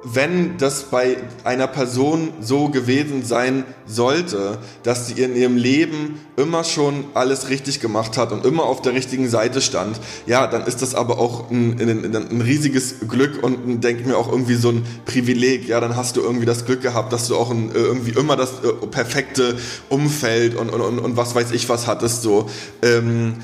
[0.03, 6.65] wenn das bei einer Person so gewesen sein sollte, dass sie in ihrem Leben immer
[6.65, 10.83] schon alles richtig gemacht hat und immer auf der richtigen Seite stand, ja, dann ist
[10.83, 14.85] das aber auch ein, ein, ein riesiges Glück und denke mir auch irgendwie so ein
[15.05, 15.69] Privileg.
[15.69, 18.35] Ja, dann hast du irgendwie das Glück gehabt, dass du auch ein, äh, irgendwie immer
[18.35, 19.57] das äh, perfekte
[19.89, 22.51] Umfeld und, und, und, und was weiß ich was hattest so.
[22.83, 23.37] Ähm,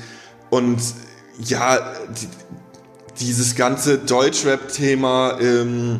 [0.49, 0.79] und
[1.39, 2.27] ja, die,
[3.19, 5.99] dieses ganze Deutschrap-Thema, ähm,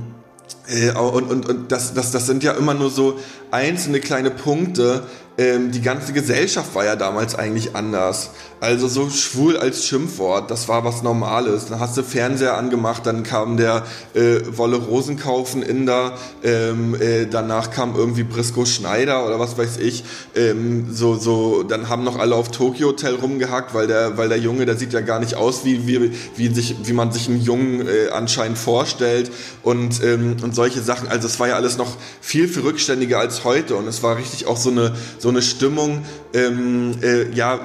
[0.67, 3.19] äh, und, und, und das, das, das sind ja immer nur so
[3.51, 5.03] einzelne kleine Punkte,
[5.37, 8.31] ähm, die ganze Gesellschaft war ja damals eigentlich anders.
[8.61, 11.65] Also so schwul als Schimpfwort, das war was Normales.
[11.67, 17.25] Dann hast du Fernseher angemacht, dann kam der äh, Wolle Rosenkaufen in da, ähm, äh,
[17.25, 20.05] danach kam irgendwie Briscoe Schneider oder was weiß ich.
[20.35, 24.39] Ähm, so, so, dann haben noch alle auf Tokyo Hotel rumgehackt, weil der, weil der
[24.39, 27.41] Junge, der sieht ja gar nicht aus, wie, wie, wie, sich, wie man sich einen
[27.41, 29.31] Jungen äh, anscheinend vorstellt
[29.63, 31.09] und, ähm, und solche Sachen.
[31.09, 34.47] Also es war ja alles noch viel, viel rückständiger als heute und es war richtig
[34.47, 37.59] auch so eine, so eine Stimmung, ähm, äh, ja,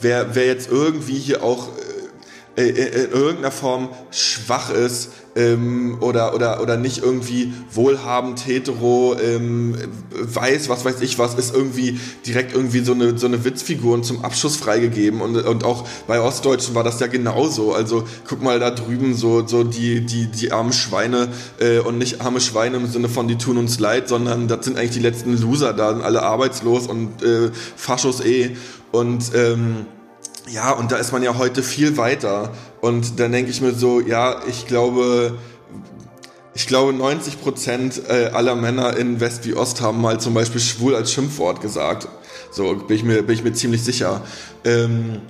[0.00, 1.68] wer, wer jetzt irgendwie hier auch
[2.56, 9.16] äh, äh in irgendeiner Form schwach ist ähm, oder, oder, oder nicht irgendwie wohlhabend, hetero,
[9.20, 9.76] ähm,
[10.10, 14.04] weiß, was weiß ich was, ist irgendwie direkt irgendwie so eine, so eine Witzfigur und
[14.04, 15.20] zum Abschuss freigegeben.
[15.20, 17.72] Und, und auch bei Ostdeutschen war das ja genauso.
[17.72, 22.20] Also guck mal da drüben so, so die, die, die armen Schweine äh, und nicht
[22.20, 25.40] arme Schweine im Sinne von die tun uns leid, sondern das sind eigentlich die letzten
[25.40, 28.56] Loser da, sind alle arbeitslos und äh, Faschos eh.
[28.92, 29.86] Und ähm,
[30.48, 32.52] ja, und da ist man ja heute viel weiter.
[32.80, 35.38] Und dann denke ich mir so, ja, ich glaube,
[36.54, 40.60] ich glaube 90 Prozent äh, aller Männer in West wie Ost haben mal zum Beispiel
[40.60, 42.08] schwul als Schimpfwort gesagt.
[42.50, 44.22] So bin ich mir, bin ich mir ziemlich sicher.
[44.64, 45.20] Ähm,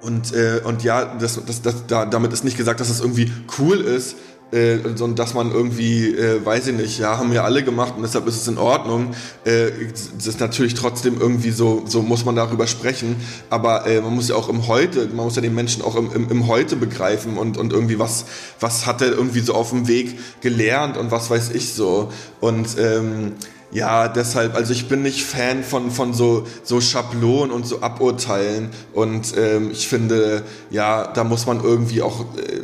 [0.00, 3.32] und, äh, und ja, das, das, das, da, damit ist nicht gesagt, dass das irgendwie
[3.58, 4.16] cool ist,
[4.52, 8.02] äh, und dass man irgendwie, äh, weiß ich nicht, ja, haben wir alle gemacht und
[8.02, 9.14] deshalb ist es in Ordnung.
[9.44, 9.70] Äh,
[10.14, 13.16] das ist natürlich trotzdem irgendwie so, so muss man darüber sprechen,
[13.50, 16.12] aber äh, man muss ja auch im Heute, man muss ja den Menschen auch im,
[16.12, 18.26] im, im Heute begreifen und, und irgendwie was,
[18.60, 22.12] was hat er irgendwie so auf dem Weg gelernt und was weiß ich so.
[22.40, 23.32] Und ähm,
[23.72, 28.70] ja, deshalb, also ich bin nicht Fan von, von so, so Schablonen und so Aburteilen
[28.92, 32.60] und ähm, ich finde, ja, da muss man irgendwie auch äh,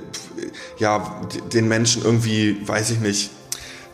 [0.79, 1.21] ja,
[1.53, 3.31] den Menschen irgendwie, weiß ich nicht,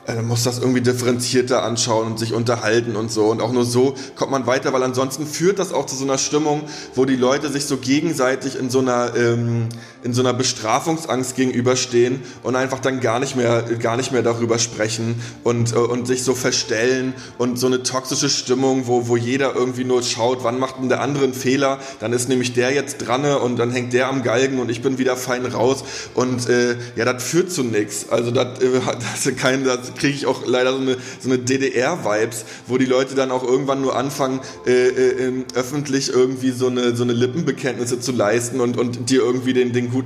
[0.08, 3.26] äh, muss das irgendwie differenzierter anschauen und sich unterhalten und so.
[3.26, 6.16] Und auch nur so kommt man weiter, weil ansonsten führt das auch zu so einer
[6.16, 6.62] Stimmung,
[6.94, 9.68] wo die Leute sich so gegenseitig in so einer, ähm,
[10.08, 14.58] in so einer Bestrafungsangst gegenüberstehen und einfach dann gar nicht mehr, gar nicht mehr darüber
[14.58, 19.54] sprechen und, äh, und sich so verstellen und so eine toxische Stimmung, wo, wo jeder
[19.54, 22.98] irgendwie nur schaut, wann macht denn der andere einen Fehler, dann ist nämlich der jetzt
[22.98, 26.76] dran und dann hängt der am Galgen und ich bin wieder fein raus und äh,
[26.96, 28.08] ja, das führt zu nichts.
[28.08, 28.80] Also das, äh,
[29.14, 33.30] das, das kriege ich auch leider so eine, so eine DDR-Vibes, wo die Leute dann
[33.30, 38.60] auch irgendwann nur anfangen, äh, äh, öffentlich irgendwie so eine, so eine Lippenbekenntnisse zu leisten
[38.60, 39.97] und, und dir irgendwie den, den guten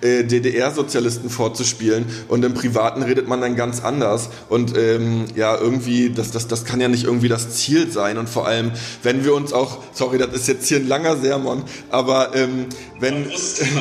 [0.00, 2.06] äh, DDR-Sozialisten vorzuspielen.
[2.28, 4.30] Und im Privaten redet man dann ganz anders.
[4.48, 8.18] Und ähm, ja, irgendwie, das, das, das kann ja nicht irgendwie das Ziel sein.
[8.18, 11.64] Und vor allem, wenn wir uns auch, sorry, das ist jetzt hier ein langer Sermon,
[11.90, 12.66] aber ähm,
[12.98, 13.26] wenn,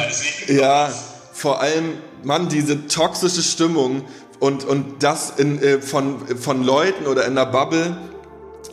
[0.48, 0.92] ja,
[1.34, 4.04] vor allem, Mann, diese toxische Stimmung,
[4.40, 7.98] und, und das in, äh, von, von Leuten oder in der Bubble,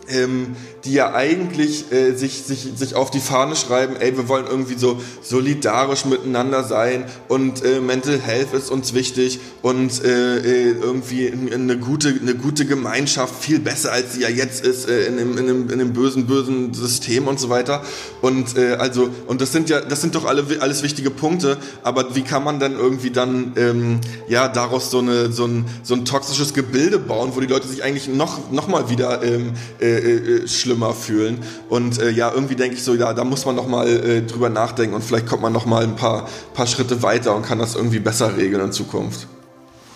[0.09, 0.55] ähm,
[0.87, 4.79] die ja eigentlich äh, sich, sich, sich auf die Fahne schreiben, ey, wir wollen irgendwie
[4.79, 11.33] so solidarisch miteinander sein und äh, Mental Health ist uns wichtig und äh, äh irgendwie
[11.53, 15.39] eine gute, eine gute Gemeinschaft, viel besser als sie ja jetzt ist äh, in, dem,
[15.39, 17.83] in, dem, in dem bösen, bösen System und so weiter.
[18.23, 22.15] Und äh, also, und das sind ja, das sind doch alle, alles wichtige Punkte, aber
[22.15, 26.05] wie kann man dann irgendwie dann ähm, ja daraus so, eine, so, ein, so ein
[26.05, 30.49] toxisches Gebilde bauen, wo die Leute sich eigentlich noch, noch mal wieder ähm, äh, äh,
[30.49, 31.39] schlimm schlimmer fühlen.
[31.69, 34.51] Und äh, ja, irgendwie denke ich so, ja, da muss man noch mal äh, drüber
[34.51, 37.75] nachdenken und vielleicht kommt man noch mal ein paar, paar Schritte weiter und kann das
[37.75, 39.27] irgendwie besser regeln in Zukunft.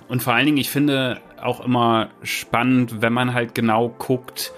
[0.08, 4.52] Und vor allen Dingen, ich finde auch immer spannend, wenn man halt genau guckt,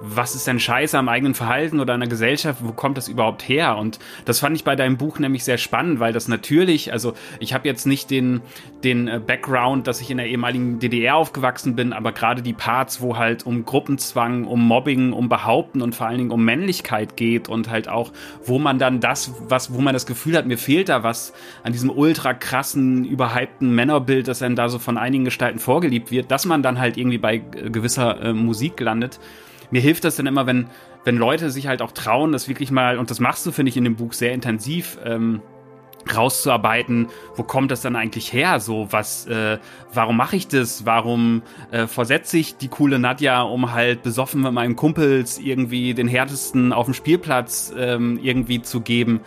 [0.00, 3.46] was ist denn scheiße am eigenen Verhalten oder an der Gesellschaft, wo kommt das überhaupt
[3.46, 3.76] her?
[3.76, 7.52] Und das fand ich bei deinem Buch nämlich sehr spannend, weil das natürlich, also ich
[7.52, 8.40] habe jetzt nicht den,
[8.82, 13.02] den äh, Background, dass ich in der ehemaligen DDR aufgewachsen bin, aber gerade die Parts,
[13.02, 17.50] wo halt um Gruppenzwang, um Mobbing, um Behaupten und vor allen Dingen um Männlichkeit geht
[17.50, 18.10] und halt auch,
[18.44, 21.72] wo man dann das, was, wo man das Gefühl hat, mir fehlt da was an
[21.72, 26.46] diesem ultra krassen, überhypten Männerbild, das einem da so von einigen Gestalten vorgeliebt wird, dass
[26.46, 29.20] man dann halt irgendwie bei äh, gewisser äh, Musik landet
[29.70, 30.68] mir hilft das dann immer, wenn,
[31.04, 33.76] wenn Leute sich halt auch trauen, das wirklich mal, und das machst du, finde ich,
[33.76, 35.42] in dem Buch sehr intensiv, ähm,
[36.14, 38.60] rauszuarbeiten, wo kommt das dann eigentlich her?
[38.60, 39.58] So, was, äh,
[39.92, 40.86] warum mache ich das?
[40.86, 46.08] Warum äh, versetze ich die coole Nadja, um halt besoffen mit meinen Kumpels irgendwie den
[46.08, 49.20] härtesten auf dem Spielplatz ähm, irgendwie zu geben?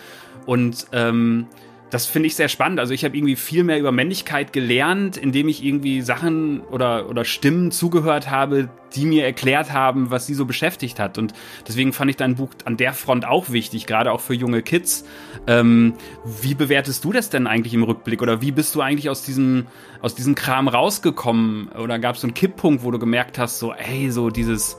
[0.46, 1.48] Und ähm,
[1.94, 2.80] das finde ich sehr spannend.
[2.80, 7.24] Also ich habe irgendwie viel mehr über Männlichkeit gelernt, indem ich irgendwie Sachen oder, oder
[7.24, 11.20] Stimmen zugehört habe, die mir erklärt haben, was sie so beschäftigt hat.
[11.20, 11.34] Und
[11.68, 15.06] deswegen fand ich dein Buch an der Front auch wichtig, gerade auch für junge Kids.
[15.46, 15.94] Ähm,
[16.42, 18.24] wie bewertest du das denn eigentlich im Rückblick?
[18.24, 19.68] Oder wie bist du eigentlich aus diesem,
[20.02, 21.70] aus diesem Kram rausgekommen?
[21.74, 24.78] Oder gab es so einen Kipppunkt, wo du gemerkt hast, so, ey, so dieses,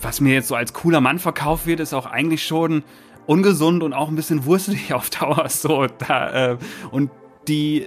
[0.00, 2.84] was mir jetzt so als cooler Mann verkauft wird, ist auch eigentlich schon
[3.26, 5.48] ungesund und auch ein bisschen wurstelig auf Dauer.
[5.48, 6.56] So, da, äh,
[6.90, 7.10] und
[7.48, 7.86] die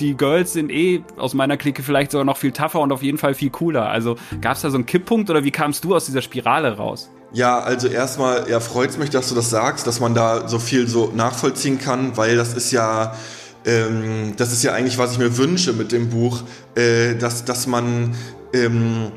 [0.00, 3.18] die Girls sind eh aus meiner Clique vielleicht sogar noch viel tougher und auf jeden
[3.18, 3.88] Fall viel cooler.
[3.88, 7.10] Also gab es da so einen Kipppunkt oder wie kamst du aus dieser Spirale raus?
[7.32, 10.86] Ja, also erstmal, ja, freut's mich, dass du das sagst, dass man da so viel
[10.86, 13.16] so nachvollziehen kann, weil das ist ja,
[13.64, 16.42] ähm, das ist ja eigentlich, was ich mir wünsche mit dem Buch,
[16.76, 18.14] äh, dass, dass man
[18.52, 19.10] ähm,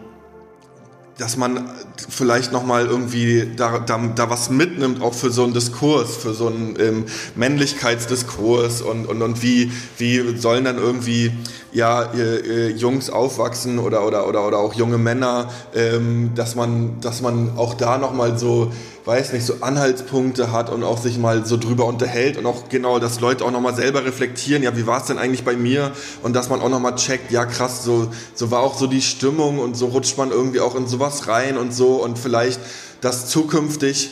[1.17, 1.69] dass man
[2.09, 6.47] vielleicht nochmal irgendwie da, da, da was mitnimmt, auch für so einen Diskurs, für so
[6.47, 11.31] einen ähm, Männlichkeitsdiskurs und, und, und wie, wie sollen dann irgendwie
[11.77, 17.21] ja, äh, Jungs aufwachsen oder, oder, oder, oder auch junge Männer, ähm, dass, man, dass
[17.21, 18.71] man auch da nochmal so
[19.05, 22.99] weiß nicht, so Anhaltspunkte hat und auch sich mal so drüber unterhält und auch genau,
[22.99, 25.91] dass Leute auch nochmal selber reflektieren, ja, wie war es denn eigentlich bei mir?
[26.23, 29.59] Und dass man auch nochmal checkt, ja krass, so, so war auch so die Stimmung
[29.59, 32.59] und so rutscht man irgendwie auch in sowas rein und so und vielleicht
[32.99, 34.09] das zukünftig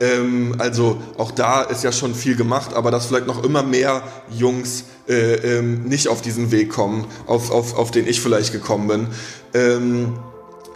[0.00, 4.02] ähm, also auch da ist ja schon viel gemacht, aber dass vielleicht noch immer mehr
[4.30, 8.88] Jungs äh, ähm, nicht auf diesen Weg kommen, auf, auf, auf den ich vielleicht gekommen
[8.88, 9.06] bin.
[9.54, 10.18] Ähm,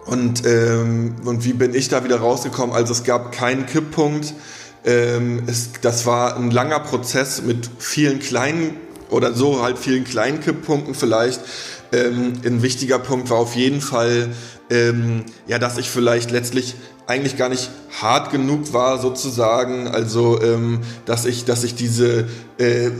[0.07, 2.75] und, ähm, und wie bin ich da wieder rausgekommen?
[2.75, 4.35] Also es gab keinen Kipppunkt.
[4.85, 8.77] Ähm, es, das war ein langer Prozess mit vielen kleinen
[9.11, 11.41] oder so halt vielen kleinen Kipppunkten vielleicht.
[11.93, 14.31] Ähm, ein wichtiger Punkt war auf jeden Fall,
[15.49, 21.25] ja, dass ich vielleicht letztlich eigentlich gar nicht hart genug war sozusagen, also ähm, dass
[21.25, 22.91] ich, dass ich diese, äh,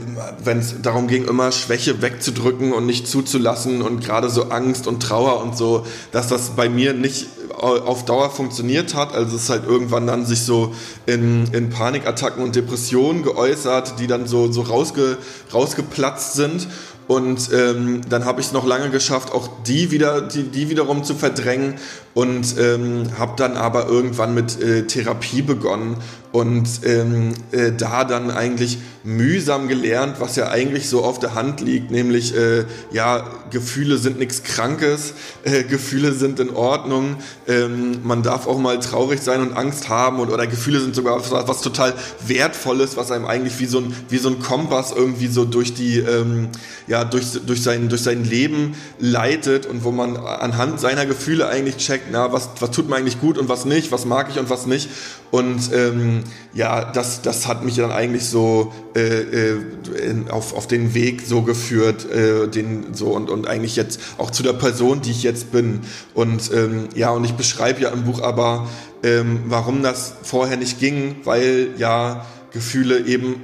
[0.43, 5.01] wenn es darum ging, immer Schwäche wegzudrücken und nicht zuzulassen und gerade so Angst und
[5.01, 7.27] Trauer und so, dass das bei mir nicht
[7.63, 9.13] auf Dauer funktioniert hat.
[9.13, 10.73] Also es ist halt irgendwann dann sich so
[11.05, 15.17] in, in Panikattacken und Depressionen geäußert, die dann so, so rausge,
[15.53, 16.67] rausgeplatzt sind.
[17.07, 21.03] Und ähm, dann habe ich es noch lange geschafft, auch die wieder, die, die wiederum
[21.03, 21.75] zu verdrängen.
[22.13, 25.97] Und ähm, habe dann aber irgendwann mit äh, Therapie begonnen
[26.33, 31.61] und ähm, äh, da dann eigentlich mühsam gelernt, was ja eigentlich so auf der Hand
[31.61, 37.17] liegt, nämlich äh, ja Gefühle sind nichts Krankes, äh, Gefühle sind in Ordnung,
[37.47, 41.19] ähm, man darf auch mal traurig sein und Angst haben und oder Gefühle sind sogar
[41.19, 41.93] was, was total
[42.25, 45.99] wertvolles, was einem eigentlich wie so ein wie so ein Kompass irgendwie so durch die
[45.99, 46.49] ähm,
[46.87, 51.77] ja durch durch sein durch sein Leben leitet und wo man anhand seiner Gefühle eigentlich
[51.77, 54.49] checkt, na was was tut mir eigentlich gut und was nicht, was mag ich und
[54.49, 54.89] was nicht
[55.33, 59.61] und ähm, ja, das, das hat mich dann eigentlich so äh, äh,
[60.07, 64.29] in, auf, auf den Weg so geführt, äh, den so und, und eigentlich jetzt auch
[64.29, 65.79] zu der Person, die ich jetzt bin.
[66.13, 68.67] Und ähm, ja, und ich beschreibe ja im Buch aber,
[69.01, 73.37] ähm, warum das vorher nicht ging, weil ja Gefühle eben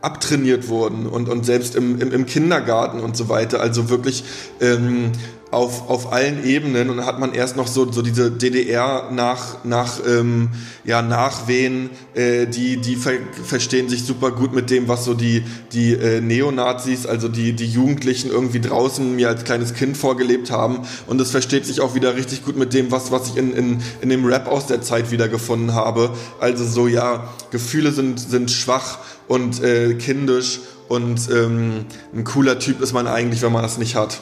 [0.00, 3.60] abtrainiert wurden und, und selbst im, im, im Kindergarten und so weiter.
[3.60, 4.24] Also wirklich
[4.62, 5.12] ähm,
[5.56, 9.64] auf, auf allen Ebenen und dann hat man erst noch so, so diese DDR nach,
[9.64, 10.50] nach ähm,
[10.84, 15.42] ja, Nachwehen, äh, die, die ver verstehen sich super gut mit dem, was so die,
[15.72, 20.80] die äh, Neonazis, also die, die Jugendlichen irgendwie draußen mir als kleines Kind vorgelebt haben
[21.06, 23.78] und es versteht sich auch wieder richtig gut mit dem, was, was ich in, in,
[24.02, 26.10] in dem Rap aus der Zeit wiedergefunden habe.
[26.38, 32.82] Also so, ja, Gefühle sind, sind schwach und äh, kindisch und ähm, ein cooler Typ
[32.82, 34.20] ist man eigentlich, wenn man das nicht hat.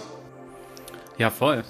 [1.18, 1.62] Ja, voll.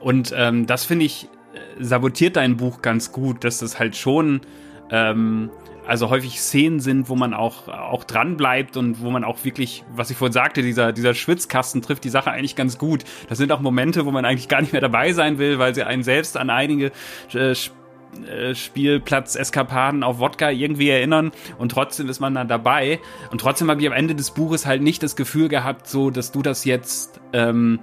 [0.00, 4.42] Und ähm, das finde ich, äh, sabotiert dein Buch ganz gut, dass das halt schon,
[4.90, 5.50] ähm,
[5.86, 9.84] also häufig Szenen sind, wo man auch, auch dran bleibt und wo man auch wirklich,
[9.94, 13.04] was ich vorhin sagte, dieser, dieser Schwitzkasten trifft die Sache eigentlich ganz gut.
[13.28, 15.82] Das sind auch Momente, wo man eigentlich gar nicht mehr dabei sein will, weil sie
[15.82, 16.92] einen selbst an einige
[17.34, 23.00] äh, äh Spielplatz-Eskapaden auf Wodka irgendwie erinnern und trotzdem ist man dann dabei.
[23.30, 26.30] Und trotzdem habe ich am Ende des Buches halt nicht das Gefühl gehabt, so, dass
[26.30, 27.80] du das jetzt ähm,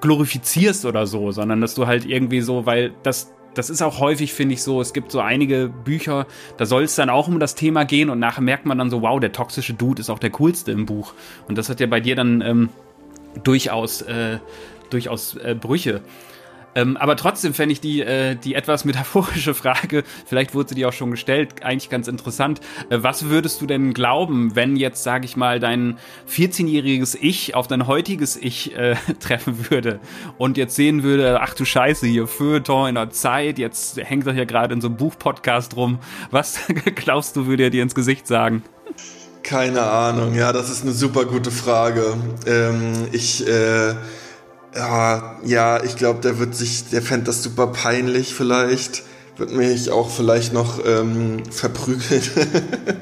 [0.00, 4.32] glorifizierst oder so, sondern dass du halt irgendwie so, weil das das ist auch häufig,
[4.32, 7.54] finde ich, so, es gibt so einige Bücher, da soll es dann auch um das
[7.54, 10.30] Thema gehen und nachher merkt man dann so, wow, der toxische Dude ist auch der
[10.30, 11.14] coolste im Buch.
[11.48, 12.68] Und das hat ja bei dir dann ähm,
[13.42, 14.38] durchaus, äh,
[14.90, 16.00] durchaus äh, Brüche.
[16.74, 20.88] Ähm, aber trotzdem fände ich die, äh, die etwas metaphorische Frage, vielleicht wurde sie dir
[20.88, 22.60] auch schon gestellt, eigentlich ganz interessant.
[22.90, 27.66] Äh, was würdest du denn glauben, wenn jetzt, sage ich mal, dein 14-jähriges Ich auf
[27.66, 30.00] dein heutiges Ich äh, treffen würde
[30.38, 34.32] und jetzt sehen würde, ach du Scheiße, hier Feuilleton in der Zeit, jetzt hängt er
[34.32, 35.98] hier gerade in so einem Buchpodcast rum.
[36.30, 36.60] Was
[36.94, 38.62] glaubst du, würde er dir ins Gesicht sagen?
[39.42, 42.14] Keine Ahnung, ja, das ist eine super gute Frage.
[42.46, 43.94] Ähm, ich, äh,
[44.74, 49.02] ja, ja, ich glaube, der wird sich, der fände das super peinlich vielleicht.
[49.36, 52.22] Wird mich auch vielleicht noch ähm, verprügeln.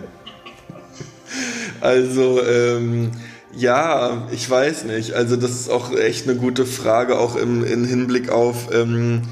[1.80, 3.10] also, ähm,
[3.54, 5.14] ja, ich weiß nicht.
[5.14, 9.22] Also das ist auch echt eine gute Frage, auch im, im Hinblick auf, ähm,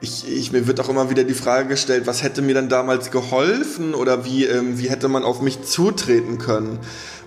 [0.00, 3.10] ich, ich, mir wird auch immer wieder die Frage gestellt, was hätte mir dann damals
[3.10, 6.78] geholfen oder wie, ähm, wie hätte man auf mich zutreten können?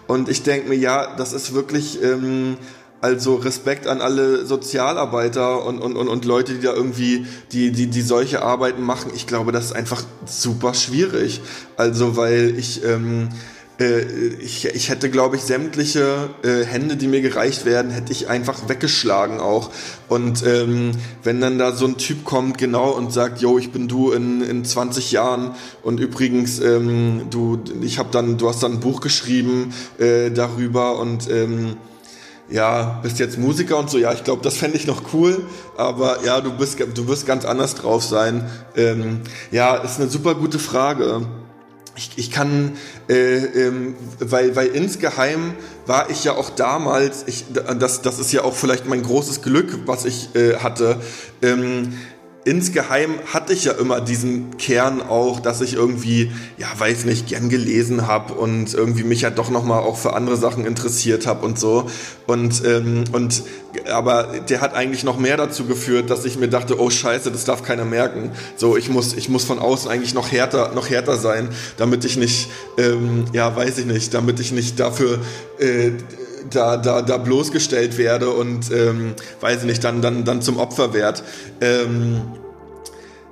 [0.07, 2.57] Und ich denke mir, ja, das ist wirklich, ähm,
[3.01, 7.87] also Respekt an alle Sozialarbeiter und, und, und, und Leute, die da irgendwie, die, die,
[7.87, 9.11] die solche Arbeiten machen.
[9.15, 11.41] Ich glaube, das ist einfach super schwierig.
[11.77, 13.29] Also, weil ich, ähm,
[13.79, 14.01] äh,
[14.41, 18.67] ich, ich hätte, glaube ich, sämtliche äh, Hände, die mir gereicht werden, hätte ich einfach
[18.67, 19.71] weggeschlagen auch.
[20.09, 20.91] Und ähm,
[21.23, 24.41] wenn dann da so ein Typ kommt, genau, und sagt, yo, ich bin du in,
[24.41, 25.51] in 20 Jahren
[25.83, 30.99] und übrigens, ähm, du, ich habe dann, du hast dann ein Buch geschrieben äh, darüber
[30.99, 31.77] und ähm,
[32.49, 35.45] ja, bist jetzt Musiker und so, ja, ich glaube, das fände ich noch cool,
[35.77, 38.49] aber ja, du bist, du wirst ganz anders drauf sein.
[38.75, 41.27] Ähm, ja, ist eine super gute Frage
[41.99, 42.77] ich, ich kann,
[43.09, 45.53] äh, ähm, weil, weil insgeheim
[45.85, 49.79] war ich ja auch damals, ich, das, das ist ja auch vielleicht mein großes Glück,
[49.85, 50.97] was ich äh, hatte.
[51.41, 51.93] Ähm,
[52.45, 57.49] insgeheim hatte ich ja immer diesen Kern auch, dass ich irgendwie, ja, weiß nicht, gern
[57.49, 61.59] gelesen habe und irgendwie mich ja doch nochmal auch für andere Sachen interessiert habe und
[61.59, 61.89] so.
[62.27, 63.43] Und, ähm, und
[63.91, 67.45] aber der hat eigentlich noch mehr dazu geführt, dass ich mir dachte, oh Scheiße, das
[67.45, 68.31] darf keiner merken.
[68.55, 72.17] So, ich muss, ich muss von außen eigentlich noch härter, noch härter sein, damit ich
[72.17, 75.19] nicht, ähm, ja, weiß ich nicht, damit ich nicht dafür
[75.59, 75.91] äh,
[76.49, 80.93] da, da, da bloßgestellt werde und ähm, weiß ich nicht, dann, dann, dann zum Opfer
[80.93, 81.23] werd.
[81.61, 82.21] Ähm,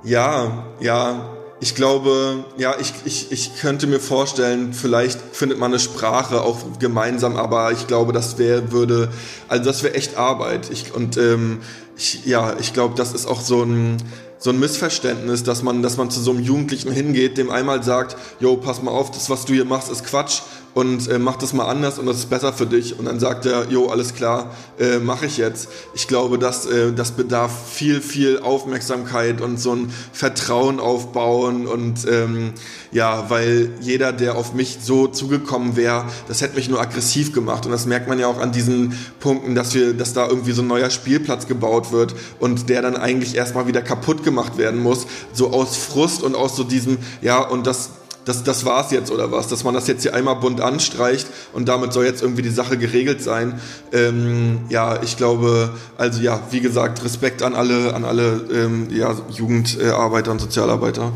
[0.04, 5.80] ja, ja, ich glaube, ja, ich, ich, ich könnte mir vorstellen, vielleicht findet man eine
[5.80, 9.08] Sprache auch gemeinsam, aber ich glaube, das wäre, würde,
[9.48, 10.70] also das wäre echt Arbeit.
[10.70, 11.58] Ich, und ähm,
[11.96, 13.96] ich, ja, ich glaube, das ist auch so ein,
[14.38, 18.16] so ein Missverständnis, dass man, dass man zu so einem Jugendlichen hingeht, dem einmal sagt,
[18.38, 20.42] yo, pass mal auf, das, was du hier machst, ist Quatsch
[20.74, 22.98] und äh, mach das mal anders und das ist besser für dich.
[22.98, 25.68] Und dann sagt er, jo, alles klar, äh, mache ich jetzt.
[25.94, 32.06] Ich glaube, dass äh, das bedarf viel, viel Aufmerksamkeit und so ein Vertrauen aufbauen und
[32.08, 32.52] ähm,
[32.92, 37.66] ja, weil jeder, der auf mich so zugekommen wäre, das hätte mich nur aggressiv gemacht.
[37.66, 40.62] Und das merkt man ja auch an diesen Punkten, dass wir, dass da irgendwie so
[40.62, 45.06] ein neuer Spielplatz gebaut wird und der dann eigentlich erstmal wieder kaputt gemacht werden muss,
[45.32, 47.90] so aus Frust und aus so diesem, ja, und das
[48.28, 51.68] das, das war's jetzt oder was, dass man das jetzt hier einmal bunt anstreicht und
[51.68, 53.60] damit soll jetzt irgendwie die Sache geregelt sein.
[53.92, 59.14] Ähm, ja, ich glaube, also ja, wie gesagt, Respekt an alle, an alle ähm, ja,
[59.30, 61.12] Jugendarbeiter und Sozialarbeiter.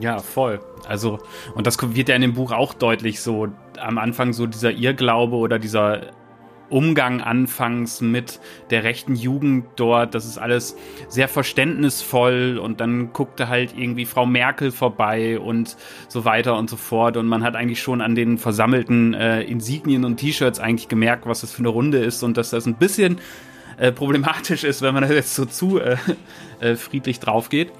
[0.00, 0.60] Ja, voll.
[0.86, 1.20] Also,
[1.54, 5.36] und das wird ja in dem Buch auch deutlich so, am Anfang so dieser Irrglaube
[5.36, 6.12] oder dieser
[6.68, 10.14] Umgang anfangs mit der rechten Jugend dort.
[10.14, 10.76] Das ist alles
[11.08, 15.76] sehr verständnisvoll und dann guckte halt irgendwie Frau Merkel vorbei und
[16.08, 17.16] so weiter und so fort.
[17.16, 21.40] Und man hat eigentlich schon an den versammelten äh, Insignien und T-Shirts eigentlich gemerkt, was
[21.40, 23.18] das für eine Runde ist und dass das ein bisschen
[23.78, 25.96] äh, problematisch ist, wenn man da jetzt so zu äh,
[26.60, 27.72] äh friedlich drauf geht.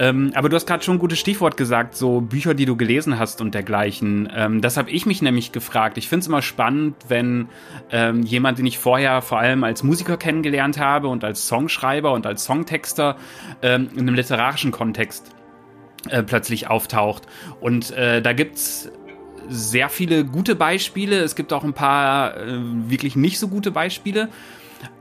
[0.00, 3.18] Ähm, aber du hast gerade schon ein gutes Stichwort gesagt, so Bücher, die du gelesen
[3.18, 4.32] hast und dergleichen.
[4.34, 5.98] Ähm, das habe ich mich nämlich gefragt.
[5.98, 7.48] Ich finde es immer spannend, wenn
[7.92, 12.24] ähm, jemand, den ich vorher vor allem als Musiker kennengelernt habe und als Songschreiber und
[12.24, 13.16] als Songtexter
[13.60, 15.34] ähm, in einem literarischen Kontext
[16.08, 17.24] äh, plötzlich auftaucht.
[17.60, 18.90] Und äh, da gibt's
[19.50, 21.20] sehr viele gute Beispiele.
[21.20, 22.58] Es gibt auch ein paar äh,
[22.88, 24.30] wirklich nicht so gute Beispiele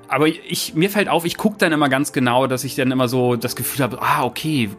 [0.09, 3.07] aber ich, mir fällt auf, ich gucke dann immer ganz genau, dass ich dann immer
[3.07, 4.69] so das Gefühl habe, ah, okay,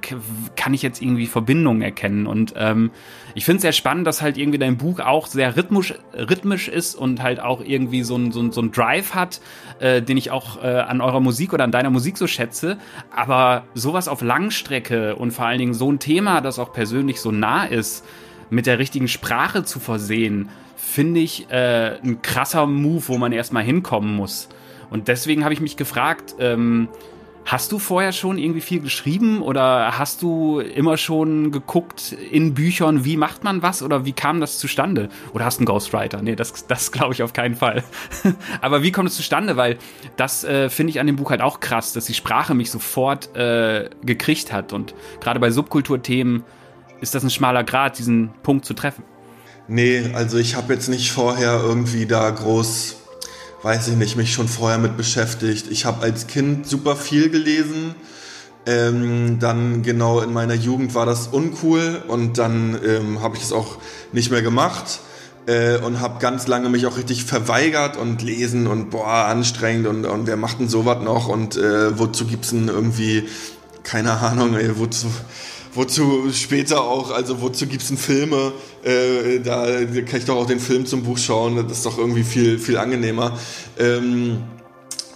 [0.57, 2.27] kann ich jetzt irgendwie Verbindungen erkennen?
[2.27, 2.91] Und ähm,
[3.37, 6.97] ich finde es sehr spannend, dass halt irgendwie dein Buch auch sehr rhythmisch, rhythmisch ist
[6.97, 9.41] und halt auch irgendwie so ein, so ein, so ein Drive hat,
[9.79, 12.77] äh, den ich auch äh, an eurer Musik oder an deiner Musik so schätze.
[13.15, 17.31] Aber sowas auf Langstrecke und vor allen Dingen so ein Thema, das auch persönlich so
[17.31, 18.05] nah ist,
[18.51, 23.63] mit der richtigen Sprache zu versehen, finde ich äh, ein krasser Move, wo man erstmal
[23.63, 24.49] hinkommen muss.
[24.91, 26.89] Und deswegen habe ich mich gefragt, ähm,
[27.45, 33.05] hast du vorher schon irgendwie viel geschrieben oder hast du immer schon geguckt in Büchern,
[33.05, 35.09] wie macht man was oder wie kam das zustande?
[35.33, 36.23] Oder hast du einen Ghostwriter?
[36.23, 37.83] Nee, das, das glaube ich auf keinen Fall.
[38.61, 39.57] Aber wie kommt es zustande?
[39.57, 39.79] Weil
[40.17, 43.35] das äh, finde ich an dem Buch halt auch krass, dass die Sprache mich sofort
[43.37, 44.73] äh, gekriegt hat.
[44.73, 46.45] Und gerade bei Subkulturthemen
[47.01, 49.05] ist das ein schmaler Grad, diesen Punkt zu treffen.
[49.67, 53.00] Nee, also ich habe jetzt nicht vorher irgendwie da groß
[53.63, 55.67] weiß ich nicht, mich schon vorher mit beschäftigt.
[55.71, 57.95] Ich habe als Kind super viel gelesen.
[58.67, 63.53] Ähm, dann genau in meiner Jugend war das uncool und dann ähm, habe ich es
[63.53, 63.79] auch
[64.13, 65.01] nicht mehr gemacht.
[65.47, 70.05] äh, und habe ganz lange mich auch richtig verweigert und lesen und boah, anstrengend und,
[70.05, 73.29] und wer macht denn sowas noch und äh, wozu gibt's denn irgendwie,
[73.83, 75.09] keine Ahnung, ey, wozu,
[75.75, 78.53] wozu später auch, also wozu gibt's denn Filme,
[78.83, 82.25] äh, da kann ich doch auch den Film zum Buch schauen, das ist doch irgendwie
[82.25, 83.39] viel, viel angenehmer.
[83.79, 84.39] Ähm,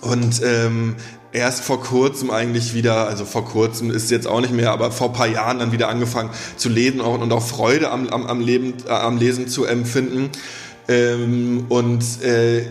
[0.01, 0.97] und ähm,
[1.33, 5.13] erst vor kurzem eigentlich wieder, also vor kurzem ist jetzt auch nicht mehr, aber vor
[5.13, 8.75] paar Jahren dann wieder angefangen zu lesen und, und auch Freude am, am, am, Leben,
[8.87, 10.31] äh, am Lesen zu empfinden.
[10.87, 12.67] Ähm, und äh,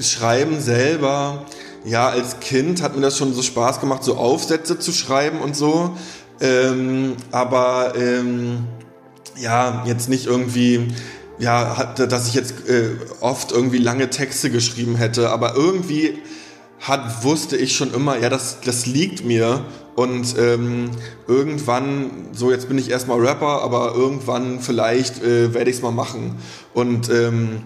[0.00, 1.46] Schreiben selber,
[1.84, 5.56] ja, als Kind hat mir das schon so Spaß gemacht, so Aufsätze zu schreiben und
[5.56, 5.96] so.
[6.40, 8.64] Ähm, aber ähm,
[9.36, 10.88] ja, jetzt nicht irgendwie
[11.38, 16.18] ja, dass ich jetzt äh, oft irgendwie lange Texte geschrieben hätte, aber irgendwie
[16.80, 19.64] hat, wusste ich schon immer, ja, das, das liegt mir.
[19.96, 20.90] Und ähm,
[21.26, 25.90] irgendwann, so jetzt bin ich erstmal Rapper, aber irgendwann vielleicht äh, werde ich es mal
[25.90, 26.36] machen.
[26.72, 27.62] Und ähm,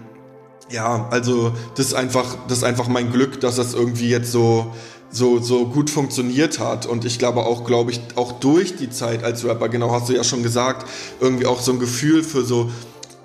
[0.70, 4.72] ja, also das ist einfach, das ist einfach mein Glück, dass das irgendwie jetzt so
[5.12, 6.86] so so gut funktioniert hat.
[6.86, 10.14] Und ich glaube auch glaube ich auch durch die Zeit als Rapper genau hast du
[10.14, 10.88] ja schon gesagt
[11.20, 12.70] irgendwie auch so ein Gefühl für so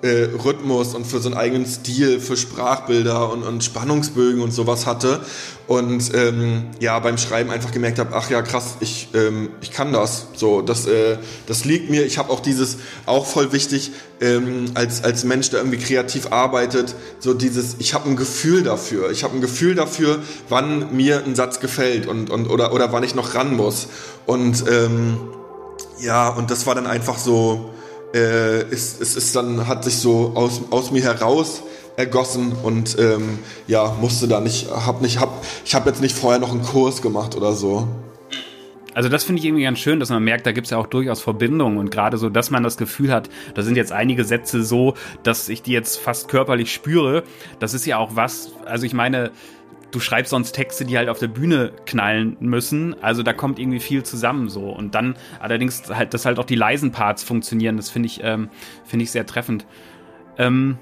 [0.02, 4.86] äh, Rhythmus und für so einen eigenen Stil, für Sprachbilder und, und Spannungsbögen und sowas
[4.86, 5.20] hatte.
[5.66, 9.92] Und ähm, ja, beim Schreiben einfach gemerkt habe, ach ja, krass, ich, ähm, ich kann
[9.92, 10.28] das.
[10.34, 12.06] So, das, äh, das liegt mir.
[12.06, 13.90] Ich habe auch dieses, auch voll wichtig,
[14.20, 19.10] ähm, als, als Mensch, der irgendwie kreativ arbeitet, so dieses, ich habe ein Gefühl dafür.
[19.10, 23.02] Ich habe ein Gefühl dafür, wann mir ein Satz gefällt und, und oder, oder wann
[23.02, 23.88] ich noch ran muss.
[24.26, 25.18] Und ähm,
[26.00, 27.74] ja, und das war dann einfach so,
[28.14, 31.62] äh, ist, ist, ist dann, hat sich so aus, aus mir heraus
[31.96, 36.38] ergossen und ähm, ja, musste da nicht, hab nicht, hab, ich habe jetzt nicht vorher
[36.38, 37.88] noch einen Kurs gemacht oder so.
[38.94, 40.86] Also das finde ich irgendwie ganz schön, dass man merkt, da gibt es ja auch
[40.86, 44.64] durchaus Verbindungen und gerade so, dass man das Gefühl hat, da sind jetzt einige Sätze
[44.64, 47.22] so, dass ich die jetzt fast körperlich spüre.
[47.60, 49.30] Das ist ja auch was, also ich meine,
[49.90, 53.00] du schreibst sonst Texte, die halt auf der Bühne knallen müssen.
[53.02, 54.70] Also da kommt irgendwie viel zusammen so.
[54.70, 58.50] Und dann allerdings halt, dass halt auch die leisen Parts funktionieren, das finde ich, ähm,
[58.84, 59.66] finde ich sehr treffend.
[60.36, 60.78] Ähm,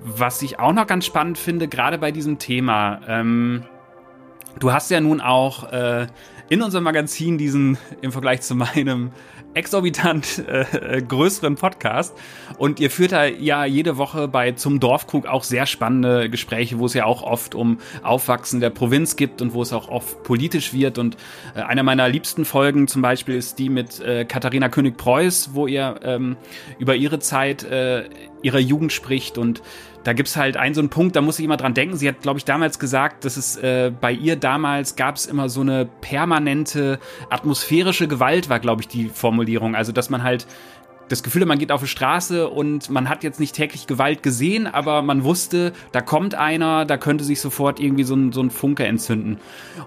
[0.00, 3.64] was ich auch noch ganz spannend finde, gerade bei diesem Thema, ähm,
[4.58, 6.06] du hast ja nun auch äh,
[6.48, 9.12] in unserem Magazin diesen im Vergleich zu meinem
[9.54, 12.16] exorbitant äh, größeren Podcast.
[12.58, 16.86] Und ihr führt da ja jede Woche bei Zum Dorfkrug auch sehr spannende Gespräche, wo
[16.86, 20.72] es ja auch oft um Aufwachsen der Provinz gibt und wo es auch oft politisch
[20.72, 20.98] wird.
[20.98, 21.16] Und
[21.54, 26.00] äh, einer meiner liebsten Folgen zum Beispiel ist die mit äh, Katharina König-Preuß, wo ihr
[26.02, 26.36] ähm,
[26.78, 28.04] über ihre Zeit äh,
[28.42, 29.62] ihrer Jugend spricht und
[30.04, 31.96] da gibt's halt einen so einen Punkt, da muss ich immer dran denken.
[31.96, 35.48] Sie hat, glaube ich, damals gesagt, dass es äh, bei ihr damals gab es immer
[35.48, 36.98] so eine permanente
[37.30, 39.74] atmosphärische Gewalt, war, glaube ich, die Formulierung.
[39.74, 40.46] Also, dass man halt
[41.08, 44.66] das Gefühl, man geht auf die Straße und man hat jetzt nicht täglich Gewalt gesehen,
[44.66, 48.50] aber man wusste, da kommt einer, da könnte sich sofort irgendwie so ein, so ein
[48.50, 49.36] Funke entzünden.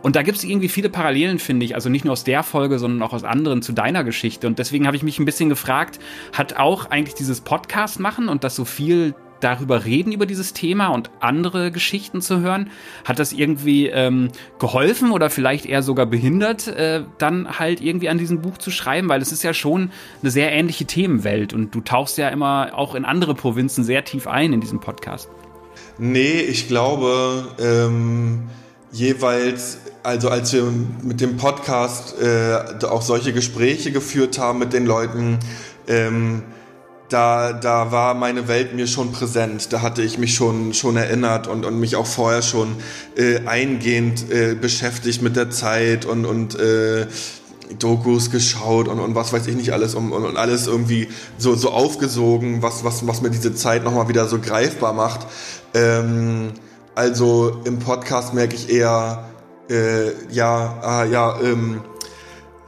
[0.04, 1.74] Und da gibt es irgendwie viele Parallelen, finde ich.
[1.74, 4.46] Also nicht nur aus der Folge, sondern auch aus anderen zu deiner Geschichte.
[4.46, 6.00] Und deswegen habe ich mich ein bisschen gefragt,
[6.32, 10.88] hat auch eigentlich dieses Podcast machen und das so viel darüber reden, über dieses Thema
[10.88, 12.72] und andere Geschichten zu hören?
[13.06, 14.30] Hat das irgendwie ähm,
[14.60, 19.08] geholfen oder vielleicht eher sogar behindert, äh, dann halt irgendwie an diesem Buch zu schreiben?
[19.08, 19.92] Weil es ist ja schon
[20.22, 24.28] eine sehr ähnliche Themenwelt und du tauchst ja immer auch in andere Provinzen sehr tief
[24.28, 25.30] ein in diesem Podcast.
[25.98, 28.50] Nee, ich glaube, ähm,
[28.92, 30.64] jeweils, also als wir
[31.04, 35.40] mit dem Podcast äh, auch solche Gespräche geführt haben mit den Leuten,
[35.88, 36.44] ähm,
[37.10, 39.72] da, da war meine Welt mir schon präsent.
[39.72, 42.76] Da hatte ich mich schon, schon erinnert und, und mich auch vorher schon
[43.16, 47.06] äh, eingehend äh, beschäftigt mit der Zeit und, und äh,
[47.80, 51.72] Dokus geschaut und, und was weiß ich nicht alles und, und, alles irgendwie so, so
[51.72, 55.28] aufgesogen, was, was, was mir diese Zeit nochmal wieder so greifbar macht.
[55.74, 56.52] Ähm,
[56.94, 59.26] also im Podcast merke ich eher,
[59.70, 61.82] äh, ja, ah, ja, ähm,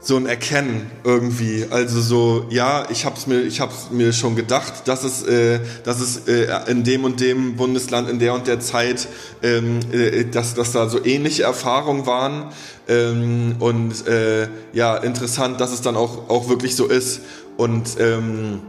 [0.00, 1.66] so ein Erkennen irgendwie.
[1.70, 6.00] Also so, ja, ich hab's mir, ich hab's mir schon gedacht, dass es, äh, dass
[6.00, 9.08] es äh, in dem und dem Bundesland in der und der Zeit,
[9.42, 12.52] ähm, äh, dass, dass da so ähnliche Erfahrungen waren.
[12.88, 17.20] Ähm, und äh, ja, interessant, dass es dann auch, auch wirklich so ist.
[17.56, 18.60] Und ähm,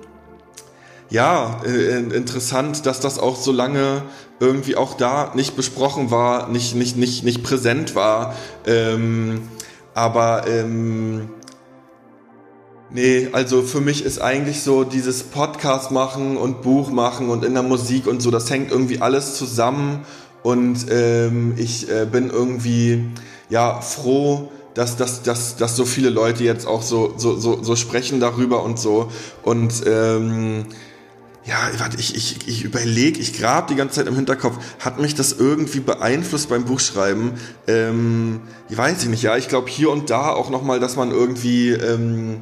[1.12, 4.04] ja, äh, interessant, dass das auch so lange
[4.40, 8.36] irgendwie auch da nicht besprochen war, nicht, nicht, nicht, nicht präsent war.
[8.66, 9.42] Ähm,
[9.94, 11.30] aber ähm,
[12.90, 17.54] nee, also für mich ist eigentlich so dieses Podcast machen und Buch machen und in
[17.54, 20.06] der Musik und so, das hängt irgendwie alles zusammen.
[20.42, 23.08] Und ähm, ich äh, bin irgendwie
[23.50, 27.76] ja froh, dass, dass, dass, dass so viele Leute jetzt auch so, so, so, so
[27.76, 29.12] sprechen darüber und so.
[29.44, 30.66] Und ähm,
[31.46, 35.16] ja, warte, ich, ich, ich überlege, ich grab die ganze Zeit im Hinterkopf, hat mich
[35.16, 37.34] das irgendwie beeinflusst beim Buchschreiben?
[37.68, 41.12] Ähm, ich weiß ich nicht, ja, ich glaube hier und da auch nochmal, dass man
[41.12, 42.42] irgendwie, ähm,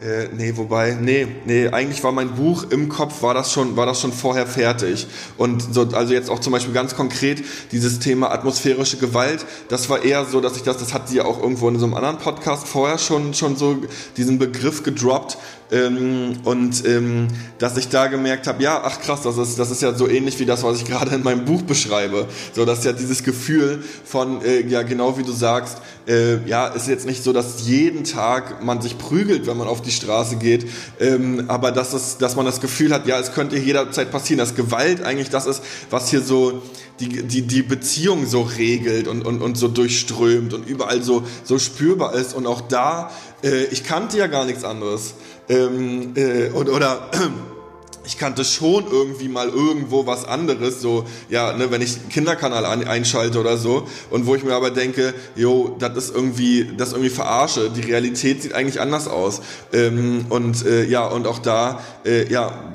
[0.00, 3.84] äh, nee, wobei, nee, nee, eigentlich war mein Buch im Kopf, war das schon, war
[3.84, 5.06] das schon vorher fertig.
[5.36, 10.02] Und so, also jetzt auch zum Beispiel ganz konkret dieses Thema atmosphärische Gewalt, das war
[10.02, 12.16] eher so, dass ich das, das hat sie ja auch irgendwo in so einem anderen
[12.16, 13.76] Podcast vorher schon, schon so
[14.16, 15.36] diesen Begriff gedroppt,
[15.72, 19.82] ähm, und ähm, dass ich da gemerkt habe, ja, ach krass, das ist, das ist
[19.82, 22.26] ja so ähnlich wie das, was ich gerade in meinem Buch beschreibe.
[22.54, 26.88] So, dass ja dieses Gefühl von, äh, ja, genau wie du sagst, äh, ja, ist
[26.88, 30.66] jetzt nicht so, dass jeden Tag man sich prügelt, wenn man auf die Straße geht,
[30.98, 34.54] ähm, aber dass, es, dass man das Gefühl hat, ja, es könnte jederzeit passieren, dass
[34.54, 36.62] Gewalt eigentlich das ist, was hier so
[37.00, 41.58] die, die, die Beziehung so regelt und, und, und so durchströmt und überall so, so
[41.58, 42.34] spürbar ist.
[42.34, 43.10] Und auch da,
[43.42, 45.14] äh, ich kannte ja gar nichts anderes.
[45.50, 47.10] Ähm, äh, und, oder
[48.04, 52.64] ich kannte schon irgendwie mal irgendwo was anderes, so, ja, ne, wenn ich einen Kinderkanal
[52.64, 56.92] an, einschalte oder so, und wo ich mir aber denke, jo, das ist irgendwie, das
[56.92, 59.42] irgendwie verarsche, die Realität sieht eigentlich anders aus.
[59.72, 62.72] Ähm, und äh, ja, und auch da, äh, ja,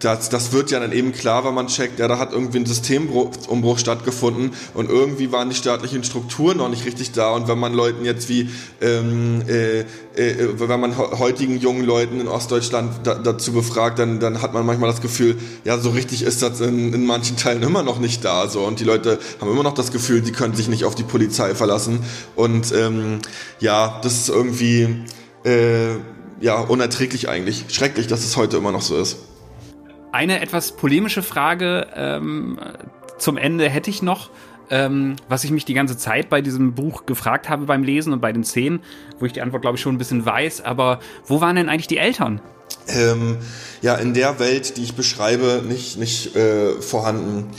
[0.00, 2.66] das, das wird ja dann eben klar, wenn man checkt, ja, da hat irgendwie ein
[2.66, 7.32] Systemumbruch stattgefunden und irgendwie waren die staatlichen Strukturen noch nicht richtig da.
[7.32, 8.48] Und wenn man Leuten jetzt wie,
[8.80, 14.40] ähm, äh, äh, wenn man heutigen jungen Leuten in Ostdeutschland da, dazu befragt, dann, dann
[14.40, 17.82] hat man manchmal das Gefühl, ja, so richtig ist das in, in manchen Teilen immer
[17.82, 18.48] noch nicht da.
[18.48, 18.62] So.
[18.62, 21.54] Und die Leute haben immer noch das Gefühl, die können sich nicht auf die Polizei
[21.54, 22.00] verlassen.
[22.36, 23.18] Und ähm,
[23.60, 25.04] ja, das ist irgendwie
[25.44, 25.96] äh,
[26.40, 27.66] ja, unerträglich eigentlich.
[27.68, 29.18] Schrecklich, dass es heute immer noch so ist.
[30.12, 32.58] Eine etwas polemische Frage ähm,
[33.18, 34.30] zum Ende hätte ich noch,
[34.70, 38.20] ähm, was ich mich die ganze Zeit bei diesem Buch gefragt habe beim Lesen und
[38.20, 38.80] bei den Szenen,
[39.18, 41.86] wo ich die Antwort glaube ich schon ein bisschen weiß, aber wo waren denn eigentlich
[41.86, 42.40] die Eltern?
[42.88, 43.36] Ähm,
[43.82, 47.50] ja, in der Welt, die ich beschreibe, nicht, nicht äh, vorhanden.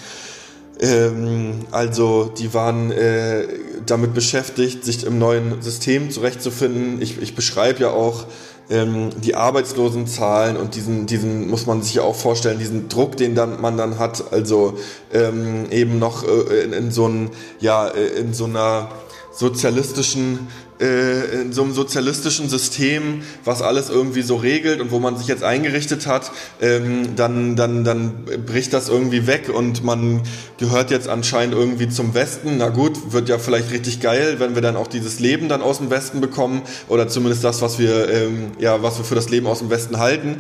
[0.82, 3.48] Ähm, also die waren äh,
[3.86, 7.02] damit beschäftigt, sich im neuen System zurechtzufinden.
[7.02, 8.26] Ich, ich beschreibe ja auch
[8.72, 13.36] ähm, die Arbeitslosenzahlen und diesen, diesen muss man sich ja auch vorstellen, diesen Druck, den
[13.36, 14.78] dann, man dann hat, also
[15.14, 18.90] ähm, eben noch äh, in, in so ein, ja, äh, in so einer
[19.34, 20.48] sozialistischen
[20.82, 25.28] äh, in so einem sozialistischen System, was alles irgendwie so regelt und wo man sich
[25.28, 30.22] jetzt eingerichtet hat, ähm, dann, dann, dann bricht das irgendwie weg und man
[30.58, 32.58] gehört jetzt anscheinend irgendwie zum Westen.
[32.58, 35.78] Na gut, wird ja vielleicht richtig geil, wenn wir dann auch dieses Leben dann aus
[35.78, 39.46] dem Westen bekommen oder zumindest das, was wir, ähm, ja, was wir für das Leben
[39.46, 40.38] aus dem Westen halten.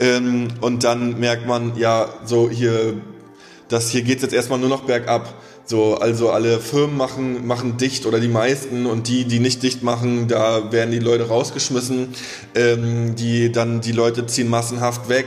[0.00, 2.94] Ähm, und dann merkt man, ja, so hier,
[3.68, 5.34] das hier geht's jetzt erstmal nur noch bergab.
[5.66, 9.82] So, also alle Firmen machen, machen dicht oder die meisten und die, die nicht dicht
[9.82, 12.08] machen, da werden die Leute rausgeschmissen.
[12.54, 15.26] Ähm, die dann die Leute ziehen massenhaft weg.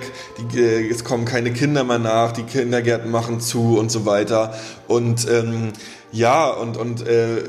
[0.53, 2.33] Die, äh, es kommen keine Kinder mehr nach.
[2.33, 4.53] Die Kindergärten machen zu und so weiter.
[4.87, 5.73] Und ähm,
[6.11, 7.43] ja, und, und äh,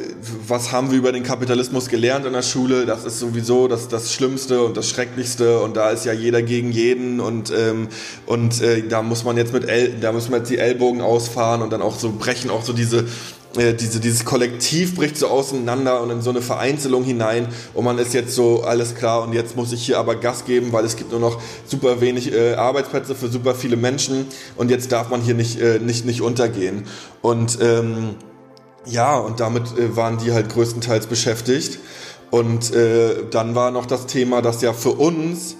[0.47, 2.87] was haben wir über den Kapitalismus gelernt in der Schule?
[2.87, 6.73] Das ist sowieso das, das Schlimmste und das Schrecklichste und da ist ja jeder gegen
[6.73, 7.89] jeden und, ähm,
[8.27, 11.63] und äh, da muss man jetzt mit El da muss man jetzt die Ellbogen ausfahren
[11.63, 13.07] und dann auch so brechen auch so diese
[13.57, 17.99] äh, diese, dieses Kollektiv bricht so auseinander und in so eine Vereinzelung hinein und man
[17.99, 20.97] ist jetzt so, alles klar und jetzt muss ich hier aber Gas geben, weil es
[20.97, 25.23] gibt nur noch super wenig äh, Arbeitsplätze für super viele Menschen und jetzt darf man
[25.23, 26.85] hier nicht, äh, nicht, nicht untergehen.
[27.23, 28.17] Und ähm,
[28.87, 31.79] ja, und damit äh, waren die halt größtenteils beschäftigt.
[32.31, 35.57] Und äh, dann war noch das Thema, dass ja für uns,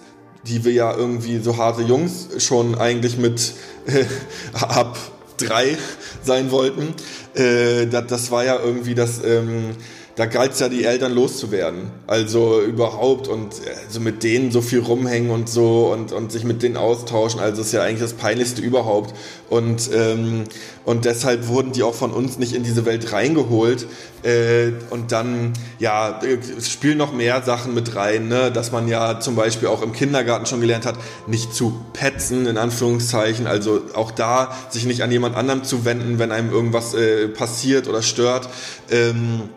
[0.47, 3.55] die wir ja irgendwie so harte Jungs schon eigentlich mit
[3.87, 4.05] äh,
[4.53, 4.99] ab
[5.39, 5.79] drei
[6.23, 6.95] sein wollten,
[7.35, 9.77] äh, das, das war ja irgendwie das, ähm,
[10.19, 11.93] da galt es ja, die Eltern loszuwerden.
[12.09, 13.55] Also überhaupt und
[13.87, 17.39] also mit denen so viel rumhängen und so und, und sich mit denen austauschen.
[17.39, 19.15] Also ist ja eigentlich das Peinlichste überhaupt.
[19.49, 20.43] Und, ähm,
[20.85, 23.87] und deshalb wurden die auch von uns nicht in diese Welt reingeholt.
[24.25, 26.19] Äh, und dann, ja,
[26.59, 28.51] es spielen noch mehr Sachen mit rein, ne?
[28.51, 30.97] dass man ja zum Beispiel auch im Kindergarten schon gelernt hat,
[31.29, 33.47] nicht zu petzen, in Anführungszeichen.
[33.47, 37.87] Also auch da sich nicht an jemand anderem zu wenden, wenn einem irgendwas äh, passiert
[37.87, 38.49] oder stört.
[38.91, 39.51] Ähm,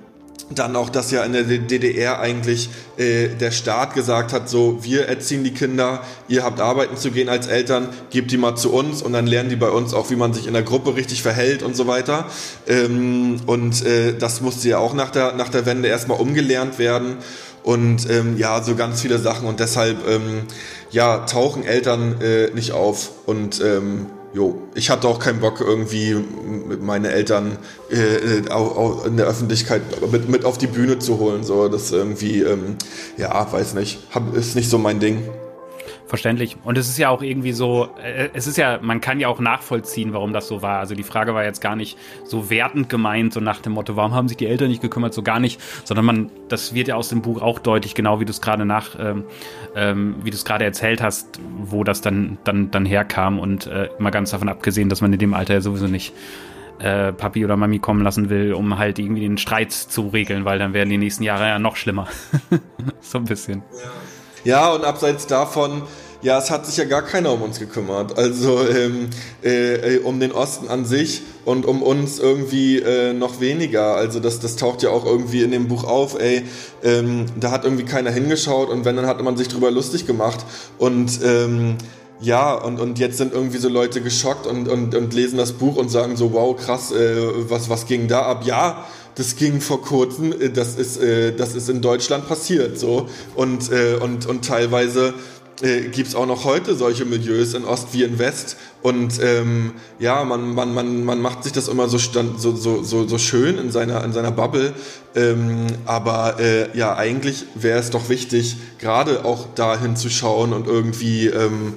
[0.60, 5.08] dann auch, dass ja in der DDR eigentlich äh, der Staat gesagt hat, so, wir
[5.08, 9.02] erziehen die Kinder, ihr habt arbeiten zu gehen als Eltern, gebt die mal zu uns
[9.02, 11.64] und dann lernen die bei uns auch, wie man sich in der Gruppe richtig verhält
[11.64, 12.26] und so weiter.
[12.68, 17.18] Ähm, und äh, das musste ja auch nach der, nach der Wende erstmal umgelernt werden.
[17.64, 20.44] Und ähm, ja, so ganz viele Sachen und deshalb ähm,
[20.90, 26.16] ja, tauchen Eltern äh, nicht auf und ähm, jo, ich hatte auch keinen Bock, irgendwie
[26.80, 27.58] meine Eltern
[27.90, 31.44] äh, auch, in der Öffentlichkeit mit, mit auf die Bühne zu holen.
[31.44, 32.78] So, das irgendwie, ähm,
[33.18, 35.24] ja, weiß nicht, hab, ist nicht so mein Ding.
[36.12, 36.58] Verständlich.
[36.66, 39.40] Und es ist ja auch irgendwie so, äh, es ist ja, man kann ja auch
[39.40, 40.80] nachvollziehen, warum das so war.
[40.80, 44.14] Also die Frage war jetzt gar nicht so wertend gemeint, so nach dem Motto, warum
[44.14, 47.08] haben sich die Eltern nicht gekümmert, so gar nicht, sondern man, das wird ja aus
[47.08, 49.24] dem Buch auch deutlich, genau wie du es gerade nach, ähm,
[49.74, 53.88] ähm, wie du es gerade erzählt hast, wo das dann, dann, dann herkam und äh,
[53.98, 56.12] mal ganz davon abgesehen, dass man in dem Alter ja sowieso nicht
[56.80, 60.60] äh, Papi oder Mami kommen lassen will, um halt irgendwie den Streit zu regeln, weil
[60.60, 62.10] dann werden die nächsten Jahre ja noch schlimmer.
[63.00, 63.64] so ein bisschen.
[63.72, 63.92] Ja.
[64.44, 65.84] Ja, und abseits davon,
[66.22, 68.18] ja, es hat sich ja gar keiner um uns gekümmert.
[68.18, 69.10] Also ähm,
[69.42, 73.96] äh, um den Osten an sich und um uns irgendwie äh, noch weniger.
[73.96, 76.44] Also das, das taucht ja auch irgendwie in dem Buch auf, ey,
[76.84, 80.46] ähm, da hat irgendwie keiner hingeschaut und wenn, dann hat man sich drüber lustig gemacht.
[80.78, 81.78] Und ähm,
[82.20, 85.76] ja, und, und jetzt sind irgendwie so Leute geschockt und, und, und lesen das Buch
[85.76, 88.44] und sagen so, wow, krass, äh, was, was ging da ab?
[88.46, 88.86] Ja,
[89.16, 93.72] das ging vor kurzem, äh, das ist, äh, das ist in Deutschland passiert so und,
[93.72, 95.14] äh, und, und teilweise
[95.62, 98.58] äh, gibt es auch noch heute solche Milieus in Ost wie in West.
[98.82, 102.84] Und ähm, ja, man, man, man, man macht sich das immer so, stand, so, so,
[102.84, 104.74] so, so schön in seiner, in seiner Bubble.
[105.16, 111.28] Ähm, aber äh, ja, eigentlich wäre es doch wichtig, gerade auch da hinzuschauen und irgendwie
[111.28, 111.74] ähm,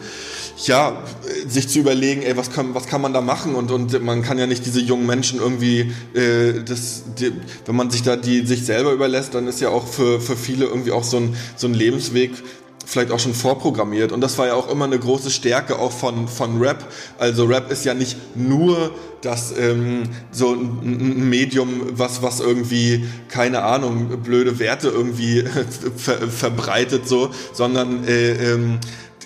[0.66, 1.02] ja,
[1.46, 3.54] sich zu überlegen, ey, was kann, was kann man da machen?
[3.54, 7.32] Und, und man kann ja nicht diese jungen Menschen irgendwie, äh, das, die,
[7.66, 10.66] wenn man sich da die sich selber überlässt, dann ist ja auch für, für viele
[10.66, 12.30] irgendwie auch so ein, so ein Lebensweg
[12.86, 14.12] vielleicht auch schon vorprogrammiert.
[14.12, 16.84] Und das war ja auch immer eine große Stärke auch von, von Rap.
[17.18, 18.92] Also Rap ist ja nicht nur
[19.22, 25.44] das ähm, so ein Medium, was, was irgendwie, keine Ahnung, blöde Werte irgendwie
[25.96, 28.78] ver verbreitet, so, sondern äh, ähm,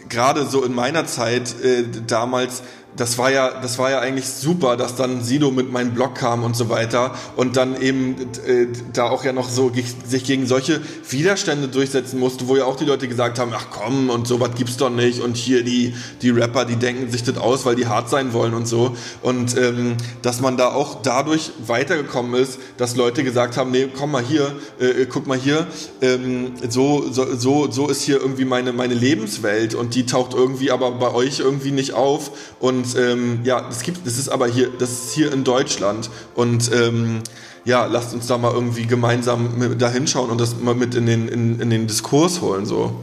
[0.09, 2.63] gerade so in meiner Zeit äh, damals
[2.99, 6.43] das war ja, das war ja eigentlich super, dass dann Sido mit meinem Blog kam
[6.43, 9.73] und so weiter und dann eben äh, da auch ja noch so
[10.05, 14.11] sich gegen solche Widerstände durchsetzen musste, wo ja auch die Leute gesagt haben, ach komm
[14.11, 17.65] und sowas gibt's doch nicht und hier die die Rapper, die denken sich das aus,
[17.65, 18.97] weil die hart sein wollen und so.
[19.23, 24.11] Und ähm, dass man da auch dadurch weitergekommen ist, dass Leute gesagt haben, nee, komm
[24.11, 25.69] mal hier, äh, guck mal hier,
[26.01, 30.73] ähm, so so so so ist hier irgendwie meine meine Lebenswelt und die taucht irgendwie
[30.73, 34.68] aber bei euch irgendwie nicht auf und ähm, ja, das gibt, das ist aber hier,
[34.78, 37.20] das ist hier in Deutschland und ähm,
[37.64, 41.28] ja, lasst uns da mal irgendwie gemeinsam da hinschauen und das mal mit in den,
[41.28, 42.95] in, in den Diskurs holen, so.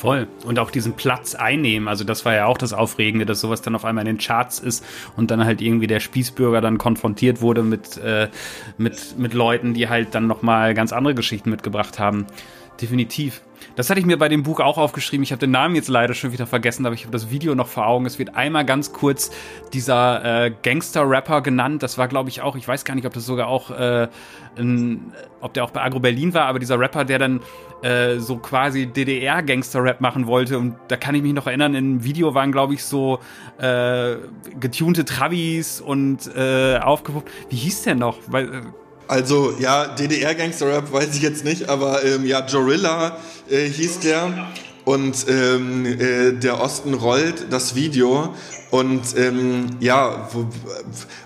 [0.00, 0.28] Voll.
[0.46, 1.86] Und auch diesen Platz einnehmen.
[1.86, 4.58] Also das war ja auch das Aufregende, dass sowas dann auf einmal in den Charts
[4.58, 4.82] ist
[5.14, 8.28] und dann halt irgendwie der Spießbürger dann konfrontiert wurde mit, äh,
[8.78, 12.26] mit, mit Leuten, die halt dann nochmal ganz andere Geschichten mitgebracht haben.
[12.80, 13.42] Definitiv.
[13.80, 15.22] Das hatte ich mir bei dem Buch auch aufgeschrieben.
[15.22, 17.66] Ich habe den Namen jetzt leider schon wieder vergessen, aber ich habe das Video noch
[17.66, 18.04] vor Augen.
[18.04, 19.30] Es wird einmal ganz kurz
[19.72, 21.82] dieser äh, Gangster-Rapper genannt.
[21.82, 24.08] Das war, glaube ich, auch, ich weiß gar nicht, ob das sogar auch, äh,
[24.58, 27.40] ein, ob der auch bei Agro Berlin war, aber dieser Rapper, der dann
[27.80, 30.58] äh, so quasi DDR-Gangster-Rap machen wollte.
[30.58, 33.20] Und da kann ich mich noch erinnern, im Video waren, glaube ich, so
[33.56, 34.16] äh,
[34.60, 37.30] getunte Travis und äh, aufgepuppt.
[37.48, 38.18] Wie hieß der noch?
[38.26, 38.60] Weil, äh,
[39.10, 43.16] also ja, DDR-Gangster-Rap weiß ich jetzt nicht, aber ähm, ja, Jorilla
[43.50, 44.46] äh, hieß der.
[44.84, 48.32] Und ähm, äh, der Osten rollt das Video.
[48.70, 50.28] Und ähm, ja,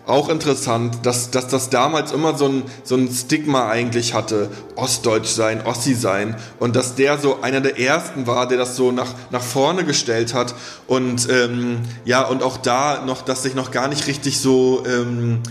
[0.06, 5.28] auch interessant, dass, dass das damals immer so ein, so ein Stigma eigentlich hatte, Ostdeutsch
[5.28, 6.36] sein, Ossi sein.
[6.58, 10.32] Und dass der so einer der ersten war, der das so nach, nach vorne gestellt
[10.32, 10.54] hat.
[10.86, 14.84] Und ähm, ja, und auch da noch, dass sich noch gar nicht richtig so...
[14.86, 15.42] Ähm,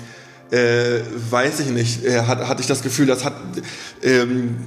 [0.53, 1.01] äh,
[1.31, 3.33] weiß ich nicht, äh, hat, hatte ich das Gefühl, dass hat
[4.03, 4.57] ähm,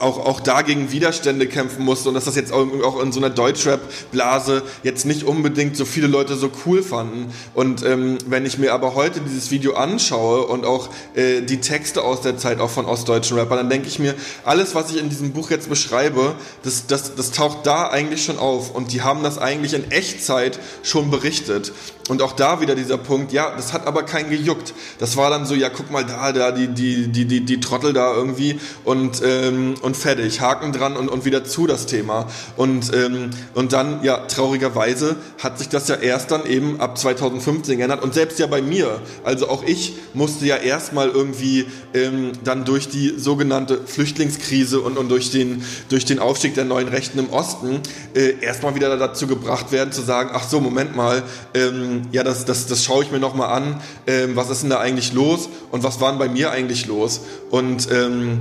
[0.00, 3.30] auch, auch dagegen Widerstände kämpfen musste und dass das jetzt auch, auch in so einer
[3.30, 7.32] Deutschrap-Blase jetzt nicht unbedingt so viele Leute so cool fanden.
[7.54, 12.02] Und ähm, wenn ich mir aber heute dieses Video anschaue und auch äh, die Texte
[12.02, 15.10] aus der Zeit auch von ostdeutschen Rappern, dann denke ich mir, alles, was ich in
[15.10, 19.22] diesem Buch jetzt beschreibe, das, das, das taucht da eigentlich schon auf und die haben
[19.22, 21.72] das eigentlich in Echtzeit schon berichtet.
[22.10, 24.74] Und auch da wieder dieser Punkt, ja, das hat aber keinen gejuckt.
[24.98, 27.92] Das war dann so, ja, guck mal da, da, die, die, die, die, die Trottel
[27.92, 32.26] da irgendwie und, ähm, und fertig, Haken dran und, und wieder zu das Thema.
[32.56, 37.78] Und, ähm, und dann, ja, traurigerweise hat sich das ja erst dann eben ab 2015
[37.78, 42.64] geändert und selbst ja bei mir, also auch ich musste ja erstmal irgendwie ähm, dann
[42.64, 47.30] durch die sogenannte Flüchtlingskrise und, und durch, den, durch den Aufstieg der neuen Rechten im
[47.30, 47.78] Osten
[48.16, 51.22] äh, erstmal wieder dazu gebracht werden zu sagen, ach so, Moment mal,
[51.54, 54.80] ähm, ja, das, das, das schaue ich mir nochmal an, ähm, was ist denn da
[54.80, 57.20] eigentlich los und was war denn bei mir eigentlich los?
[57.50, 58.38] Und ähm,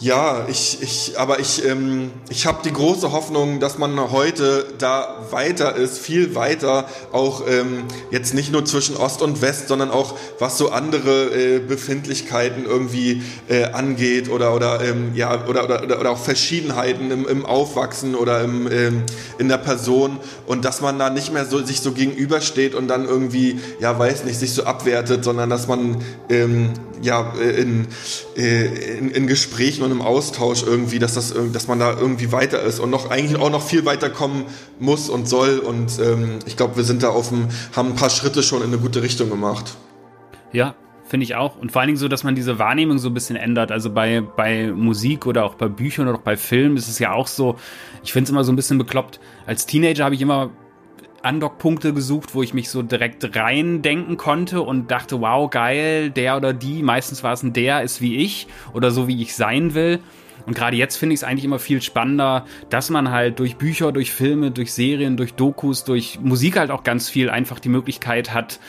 [0.00, 5.24] Ja, ich, ich, aber ich, ähm, ich habe die große Hoffnung, dass man heute da
[5.30, 10.14] weiter ist, viel weiter, auch ähm, jetzt nicht nur zwischen Ost und West, sondern auch
[10.40, 16.10] was so andere äh, Befindlichkeiten irgendwie äh, angeht oder oder ähm, ja oder, oder oder
[16.10, 19.04] auch Verschiedenheiten im, im Aufwachsen oder im, ähm,
[19.38, 23.06] in der Person und dass man da nicht mehr so sich so gegenübersteht und dann
[23.06, 26.72] irgendwie ja weiß nicht sich so abwertet, sondern dass man ähm,
[27.04, 27.86] ja äh, in,
[28.36, 32.62] äh, in, in Gesprächen und im Austausch irgendwie, dass das, dass man da irgendwie weiter
[32.62, 34.44] ist und noch eigentlich auch noch viel weiter kommen
[34.78, 35.58] muss und soll.
[35.58, 38.68] Und ähm, ich glaube, wir sind da auf dem, haben ein paar Schritte schon in
[38.68, 39.76] eine gute Richtung gemacht.
[40.52, 40.74] Ja,
[41.04, 41.56] finde ich auch.
[41.56, 43.70] Und vor allen Dingen so, dass man diese Wahrnehmung so ein bisschen ändert.
[43.70, 47.12] Also bei, bei Musik oder auch bei Büchern oder auch bei Filmen ist es ja
[47.12, 47.56] auch so,
[48.02, 49.20] ich finde es immer so ein bisschen bekloppt.
[49.46, 50.50] Als Teenager habe ich immer
[51.24, 56.52] Andockpunkte gesucht, wo ich mich so direkt reindenken konnte und dachte, wow, geil, der oder
[56.52, 60.00] die, meistens war es ein der, ist wie ich oder so wie ich sein will.
[60.46, 63.92] Und gerade jetzt finde ich es eigentlich immer viel spannender, dass man halt durch Bücher,
[63.92, 68.34] durch Filme, durch Serien, durch Dokus, durch Musik halt auch ganz viel einfach die Möglichkeit
[68.34, 68.60] hat,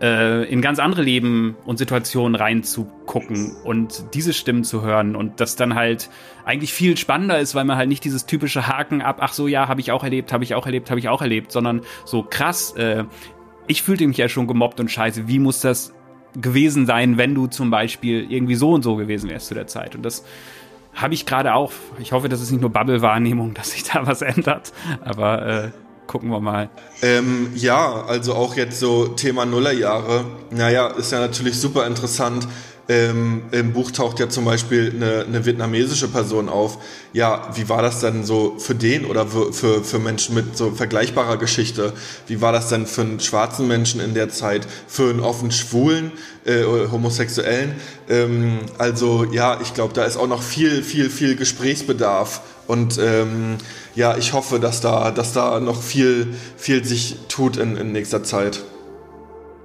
[0.00, 5.56] äh, in ganz andere Leben und Situationen reinzugucken und diese Stimmen zu hören und das
[5.56, 6.10] dann halt
[6.44, 9.68] eigentlich viel spannender ist, weil man halt nicht dieses typische Haken ab, ach so, ja,
[9.68, 12.74] habe ich auch erlebt, habe ich auch erlebt, habe ich auch erlebt, sondern so krass,
[12.76, 13.04] äh,
[13.66, 15.94] ich fühlte mich ja schon gemobbt und scheiße, wie muss das
[16.36, 19.94] gewesen sein, wenn du zum Beispiel irgendwie so und so gewesen wärst zu der Zeit.
[19.94, 20.24] Und das
[20.94, 21.72] habe ich gerade auch.
[21.98, 24.72] Ich hoffe, das ist nicht nur Bubble-Wahrnehmung, dass sich da was ändert.
[25.04, 25.70] Aber äh,
[26.06, 26.70] gucken wir mal.
[27.02, 30.24] Ähm, ja, also auch jetzt so Thema Nullerjahre.
[30.50, 32.46] Naja, ist ja natürlich super interessant.
[32.86, 36.78] Ähm, Im Buch taucht ja zum Beispiel eine, eine, vietnamesische Person auf.
[37.14, 41.38] Ja, wie war das denn so für den oder für, für Menschen mit so vergleichbarer
[41.38, 41.94] Geschichte?
[42.26, 46.12] Wie war das denn für einen schwarzen Menschen in der Zeit, für einen offen Schwulen,
[46.44, 47.74] äh, Homosexuellen?
[48.10, 52.42] Ähm, also ja, ich glaube, da ist auch noch viel, viel, viel Gesprächsbedarf.
[52.66, 53.56] Und ähm,
[53.94, 58.24] ja, ich hoffe, dass da, dass da noch viel, viel sich tut in, in nächster
[58.24, 58.62] Zeit.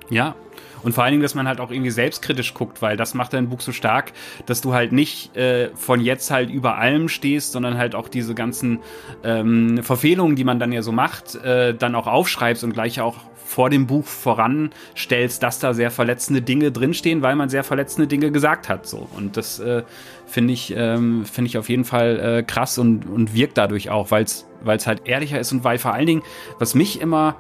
[0.10, 0.36] Ja,
[0.84, 3.50] und vor allen Dingen, dass man halt auch irgendwie selbstkritisch guckt, weil das macht dein
[3.50, 4.14] Buch so stark,
[4.46, 8.36] dass du halt nicht äh, von jetzt halt über allem stehst, sondern halt auch diese
[8.36, 8.80] ganzen
[9.24, 13.16] ähm, Verfehlungen, die man dann ja so macht, äh, dann auch aufschreibst und gleich auch
[13.50, 18.32] vor dem Buch voranstellst, dass da sehr verletzende Dinge drinstehen, weil man sehr verletzende Dinge
[18.32, 18.86] gesagt hat.
[18.86, 19.10] So.
[19.18, 19.82] Und das äh,
[20.28, 24.12] finde ich, ähm, finde ich auf jeden Fall äh, krass und, und wirkt dadurch auch,
[24.12, 24.46] weil es
[24.86, 26.22] halt ehrlicher ist und weil vor allen Dingen,
[26.60, 27.38] was mich immer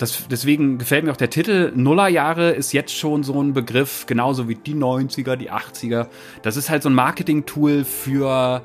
[0.00, 1.72] das, deswegen gefällt mir auch der Titel.
[1.74, 6.06] Nullerjahre ist jetzt schon so ein Begriff, genauso wie die 90er, die 80er.
[6.42, 8.62] Das ist halt so ein Marketing-Tool für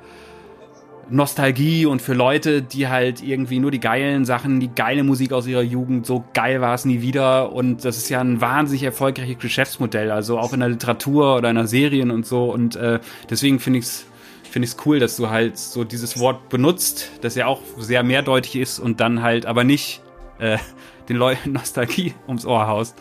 [1.09, 5.45] Nostalgie und für Leute, die halt irgendwie nur die geilen Sachen, die geile Musik aus
[5.45, 7.51] ihrer Jugend, so geil war es nie wieder.
[7.51, 11.57] Und das ist ja ein wahnsinnig erfolgreiches Geschäftsmodell, also auch in der Literatur oder in
[11.57, 12.45] der Serien und so.
[12.45, 14.05] Und äh, deswegen finde ich es
[14.49, 18.03] finde ich es cool, dass du halt so dieses Wort benutzt, das ja auch sehr
[18.03, 20.01] mehrdeutig ist und dann halt aber nicht
[20.39, 20.57] äh,
[21.09, 22.95] den Leuten Nostalgie ums Ohr haust.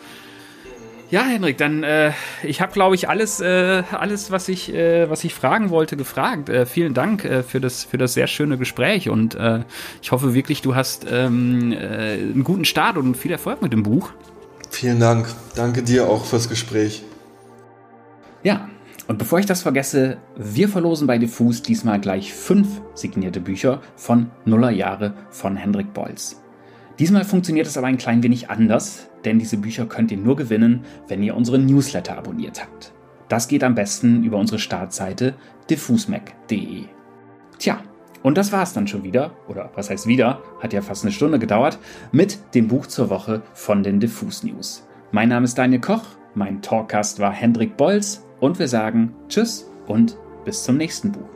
[1.11, 5.23] Ja, Henrik, dann äh, ich habe, glaube ich, alles, äh, alles, was ich, äh, was
[5.23, 6.49] ich fragen wollte, gefragt.
[6.49, 9.63] Äh, vielen Dank äh, für das, für das sehr schöne Gespräch und äh,
[10.01, 13.83] ich hoffe wirklich, du hast ähm, äh, einen guten Start und viel Erfolg mit dem
[13.83, 14.11] Buch.
[14.71, 15.27] Vielen Dank.
[15.55, 17.03] Danke dir auch fürs Gespräch.
[18.43, 18.67] Ja,
[19.07, 24.31] und bevor ich das vergesse, wir verlosen bei Diffus diesmal gleich fünf signierte Bücher von
[24.45, 26.41] Nullerjahre von Hendrik Bolz.
[26.99, 30.85] Diesmal funktioniert es aber ein klein wenig anders, denn diese Bücher könnt ihr nur gewinnen,
[31.07, 32.93] wenn ihr unseren Newsletter abonniert habt.
[33.27, 35.35] Das geht am besten über unsere Startseite
[35.69, 36.83] diffusmac.de.
[37.57, 37.81] Tja,
[38.23, 41.37] und das war's dann schon wieder, oder was heißt wieder, hat ja fast eine Stunde
[41.37, 41.79] gedauert,
[42.11, 44.87] mit dem Buch zur Woche von den Diffus News.
[45.11, 50.17] Mein Name ist Daniel Koch, mein Talkcast war Hendrik Bolz und wir sagen Tschüss und
[50.43, 51.34] bis zum nächsten Buch.